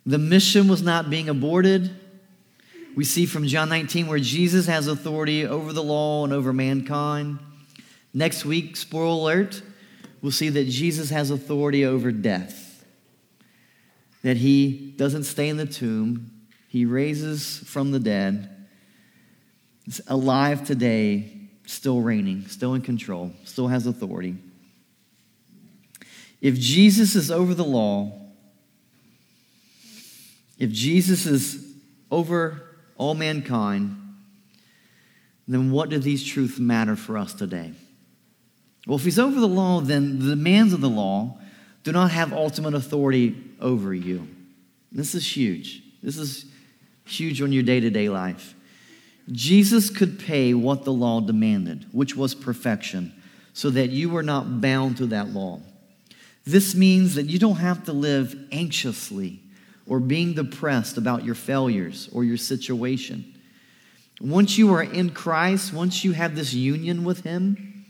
The 0.04 0.18
mission 0.18 0.68
was 0.68 0.82
not 0.82 1.10
being 1.10 1.28
aborted. 1.28 1.90
We 2.96 3.04
see 3.04 3.26
from 3.26 3.46
John 3.46 3.68
19 3.68 4.06
where 4.06 4.18
Jesus 4.18 4.66
has 4.66 4.86
authority 4.86 5.46
over 5.46 5.72
the 5.72 5.82
law 5.82 6.24
and 6.24 6.32
over 6.32 6.52
mankind. 6.52 7.38
Next 8.12 8.44
week, 8.44 8.76
spoiler 8.76 9.04
alert, 9.06 9.62
we'll 10.22 10.32
see 10.32 10.48
that 10.48 10.64
Jesus 10.64 11.10
has 11.10 11.30
authority 11.30 11.84
over 11.84 12.10
death. 12.10 12.84
That 14.22 14.38
he 14.38 14.94
doesn't 14.96 15.24
stay 15.24 15.48
in 15.48 15.58
the 15.58 15.66
tomb, 15.66 16.37
he 16.68 16.84
raises 16.84 17.58
from 17.58 17.90
the 17.90 17.98
dead, 17.98 18.54
He's 19.84 20.02
alive 20.06 20.66
today, 20.66 21.32
still 21.64 22.02
reigning, 22.02 22.46
still 22.46 22.74
in 22.74 22.82
control, 22.82 23.32
still 23.44 23.68
has 23.68 23.86
authority. 23.86 24.36
If 26.42 26.56
Jesus 26.58 27.16
is 27.16 27.30
over 27.30 27.54
the 27.54 27.64
law, 27.64 28.12
if 30.58 30.70
Jesus 30.70 31.24
is 31.24 31.74
over 32.10 32.76
all 32.98 33.14
mankind, 33.14 33.96
then 35.46 35.70
what 35.70 35.88
do 35.88 35.98
these 35.98 36.22
truths 36.22 36.58
matter 36.58 36.94
for 36.94 37.16
us 37.16 37.32
today? 37.32 37.72
Well, 38.86 38.98
if 38.98 39.04
he's 39.04 39.18
over 39.18 39.40
the 39.40 39.48
law, 39.48 39.80
then 39.80 40.18
the 40.18 40.34
demands 40.34 40.74
of 40.74 40.82
the 40.82 40.90
law 40.90 41.38
do 41.82 41.92
not 41.92 42.10
have 42.10 42.34
ultimate 42.34 42.74
authority 42.74 43.34
over 43.58 43.94
you. 43.94 44.28
This 44.92 45.14
is 45.14 45.36
huge. 45.36 45.82
This 46.02 46.18
is 46.18 46.44
huge 47.08 47.42
on 47.42 47.52
your 47.52 47.62
day 47.62 47.80
to 47.80 47.90
day 47.90 48.08
life. 48.08 48.54
Jesus 49.30 49.90
could 49.90 50.18
pay 50.18 50.54
what 50.54 50.84
the 50.84 50.92
law 50.92 51.20
demanded, 51.20 51.86
which 51.92 52.16
was 52.16 52.34
perfection, 52.34 53.12
so 53.52 53.70
that 53.70 53.90
you 53.90 54.08
were 54.08 54.22
not 54.22 54.60
bound 54.60 54.96
to 54.98 55.06
that 55.06 55.28
law. 55.28 55.60
This 56.46 56.74
means 56.74 57.14
that 57.16 57.26
you 57.26 57.38
don't 57.38 57.56
have 57.56 57.84
to 57.84 57.92
live 57.92 58.34
anxiously 58.52 59.40
or 59.86 60.00
being 60.00 60.34
depressed 60.34 60.96
about 60.96 61.24
your 61.24 61.34
failures 61.34 62.08
or 62.12 62.24
your 62.24 62.36
situation. 62.36 63.34
Once 64.20 64.56
you 64.56 64.72
are 64.72 64.82
in 64.82 65.10
Christ, 65.10 65.72
once 65.72 66.04
you 66.04 66.12
have 66.12 66.34
this 66.34 66.54
union 66.54 67.04
with 67.04 67.22
Him, 67.22 67.84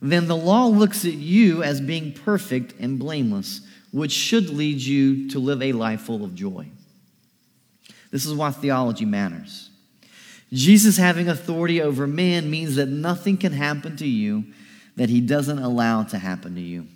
then 0.00 0.28
the 0.28 0.36
law 0.36 0.66
looks 0.66 1.04
at 1.04 1.14
you 1.14 1.62
as 1.62 1.80
being 1.80 2.12
perfect 2.12 2.74
and 2.78 2.98
blameless, 2.98 3.62
which 3.90 4.12
should 4.12 4.50
lead 4.50 4.80
you 4.80 5.28
to 5.30 5.38
live 5.38 5.62
a 5.62 5.72
life 5.72 6.02
full 6.02 6.24
of 6.24 6.34
joy. 6.34 6.68
This 8.10 8.26
is 8.26 8.34
why 8.34 8.50
theology 8.50 9.04
matters. 9.04 9.70
Jesus 10.52 10.96
having 10.96 11.28
authority 11.28 11.82
over 11.82 12.06
man 12.06 12.50
means 12.50 12.76
that 12.76 12.88
nothing 12.88 13.36
can 13.36 13.52
happen 13.52 13.96
to 13.96 14.06
you 14.06 14.44
that 14.96 15.10
he 15.10 15.20
doesn't 15.20 15.58
allow 15.58 16.02
to 16.04 16.18
happen 16.18 16.54
to 16.54 16.60
you. 16.60 16.86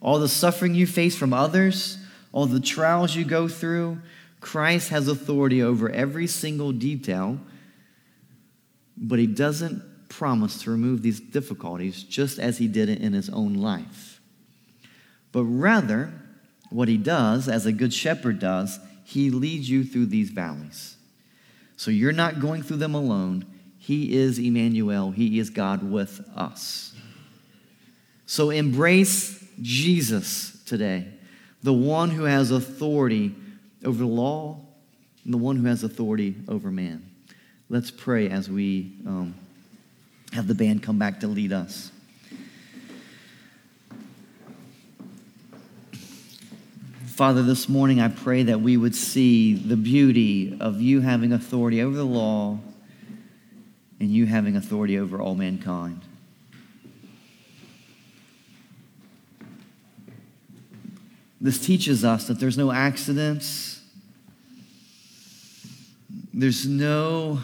All 0.00 0.18
the 0.18 0.28
suffering 0.28 0.74
you 0.74 0.86
face 0.86 1.16
from 1.16 1.32
others, 1.32 1.98
all 2.32 2.46
the 2.46 2.60
trials 2.60 3.16
you 3.16 3.24
go 3.24 3.48
through, 3.48 3.98
Christ 4.40 4.90
has 4.90 5.08
authority 5.08 5.62
over 5.62 5.90
every 5.90 6.26
single 6.26 6.72
detail, 6.72 7.38
but 8.96 9.18
he 9.18 9.26
doesn't 9.26 9.82
promise 10.08 10.62
to 10.62 10.70
remove 10.70 11.02
these 11.02 11.20
difficulties 11.20 12.02
just 12.02 12.38
as 12.38 12.58
he 12.58 12.68
did 12.68 12.88
it 12.88 13.00
in 13.00 13.12
his 13.12 13.28
own 13.30 13.54
life. 13.54 14.20
But 15.32 15.44
rather, 15.44 16.12
what 16.70 16.88
he 16.88 16.96
does, 16.96 17.48
as 17.48 17.66
a 17.66 17.72
good 17.72 17.92
shepherd 17.92 18.38
does, 18.38 18.78
he 19.10 19.30
leads 19.30 19.68
you 19.68 19.82
through 19.82 20.06
these 20.06 20.30
valleys. 20.30 20.94
So 21.76 21.90
you're 21.90 22.12
not 22.12 22.38
going 22.38 22.62
through 22.62 22.76
them 22.76 22.94
alone. 22.94 23.44
He 23.76 24.16
is 24.16 24.38
Emmanuel, 24.38 25.10
He 25.10 25.40
is 25.40 25.50
God 25.50 25.82
with 25.82 26.20
us. 26.36 26.94
So 28.26 28.50
embrace 28.50 29.44
Jesus 29.60 30.62
today, 30.64 31.08
the 31.64 31.72
one 31.72 32.10
who 32.10 32.22
has 32.22 32.52
authority 32.52 33.34
over 33.84 33.98
the 33.98 34.06
law 34.06 34.60
and 35.24 35.34
the 35.34 35.38
one 35.38 35.56
who 35.56 35.66
has 35.66 35.82
authority 35.82 36.36
over 36.46 36.70
man. 36.70 37.04
Let's 37.68 37.90
pray 37.90 38.28
as 38.28 38.48
we 38.48 38.92
um, 39.04 39.34
have 40.32 40.46
the 40.46 40.54
band 40.54 40.84
come 40.84 41.00
back 41.00 41.18
to 41.20 41.26
lead 41.26 41.52
us. 41.52 41.90
Father, 47.20 47.42
this 47.42 47.68
morning 47.68 48.00
I 48.00 48.08
pray 48.08 48.44
that 48.44 48.62
we 48.62 48.78
would 48.78 48.94
see 48.94 49.52
the 49.52 49.76
beauty 49.76 50.56
of 50.58 50.80
you 50.80 51.02
having 51.02 51.34
authority 51.34 51.82
over 51.82 51.94
the 51.94 52.02
law 52.02 52.58
and 54.00 54.08
you 54.10 54.24
having 54.24 54.56
authority 54.56 54.98
over 54.98 55.20
all 55.20 55.34
mankind. 55.34 56.00
This 61.38 61.58
teaches 61.58 62.06
us 62.06 62.26
that 62.26 62.40
there's 62.40 62.56
no 62.56 62.72
accidents, 62.72 63.82
there's 66.32 66.66
no 66.66 67.40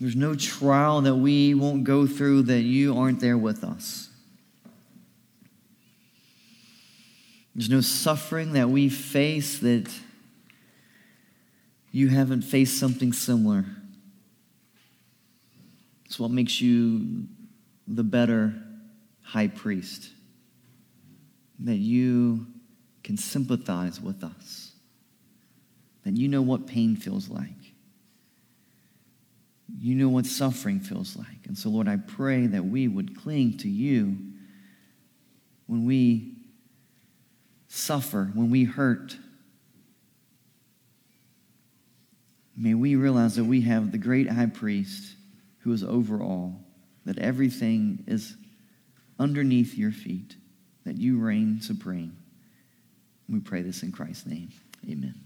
There's 0.00 0.16
no 0.16 0.34
trial 0.34 1.02
that 1.02 1.14
we 1.14 1.52
won't 1.52 1.84
go 1.84 2.06
through 2.06 2.44
that 2.44 2.62
you 2.62 2.96
aren't 2.96 3.20
there 3.20 3.36
with 3.36 3.64
us. 3.64 4.10
There's 7.56 7.70
no 7.70 7.80
suffering 7.80 8.52
that 8.52 8.68
we 8.68 8.90
face 8.90 9.60
that 9.60 9.90
you 11.90 12.08
haven't 12.08 12.42
faced 12.42 12.78
something 12.78 13.14
similar. 13.14 13.64
It's 16.04 16.20
what 16.20 16.30
makes 16.30 16.60
you 16.60 17.28
the 17.88 18.04
better 18.04 18.52
high 19.22 19.48
priest. 19.48 20.10
That 21.60 21.76
you 21.76 22.46
can 23.02 23.16
sympathize 23.16 24.02
with 24.02 24.22
us. 24.22 24.72
That 26.04 26.14
you 26.14 26.28
know 26.28 26.42
what 26.42 26.66
pain 26.66 26.94
feels 26.94 27.30
like. 27.30 27.48
You 29.80 29.94
know 29.94 30.10
what 30.10 30.26
suffering 30.26 30.80
feels 30.80 31.16
like. 31.16 31.46
And 31.46 31.56
so, 31.56 31.70
Lord, 31.70 31.88
I 31.88 31.96
pray 31.96 32.48
that 32.48 32.66
we 32.66 32.86
would 32.86 33.16
cling 33.16 33.56
to 33.58 33.68
you 33.68 34.18
when 35.66 35.86
we 35.86 36.35
suffer, 37.76 38.30
when 38.34 38.50
we 38.50 38.64
hurt. 38.64 39.16
May 42.56 42.74
we 42.74 42.96
realize 42.96 43.36
that 43.36 43.44
we 43.44 43.60
have 43.62 43.92
the 43.92 43.98
great 43.98 44.30
high 44.30 44.46
priest 44.46 45.14
who 45.58 45.72
is 45.72 45.84
over 45.84 46.22
all, 46.22 46.64
that 47.04 47.18
everything 47.18 48.04
is 48.06 48.36
underneath 49.18 49.76
your 49.76 49.92
feet, 49.92 50.36
that 50.84 50.96
you 50.96 51.18
reign 51.18 51.60
supreme. 51.60 52.16
We 53.28 53.40
pray 53.40 53.62
this 53.62 53.82
in 53.82 53.92
Christ's 53.92 54.26
name. 54.26 54.50
Amen. 54.88 55.25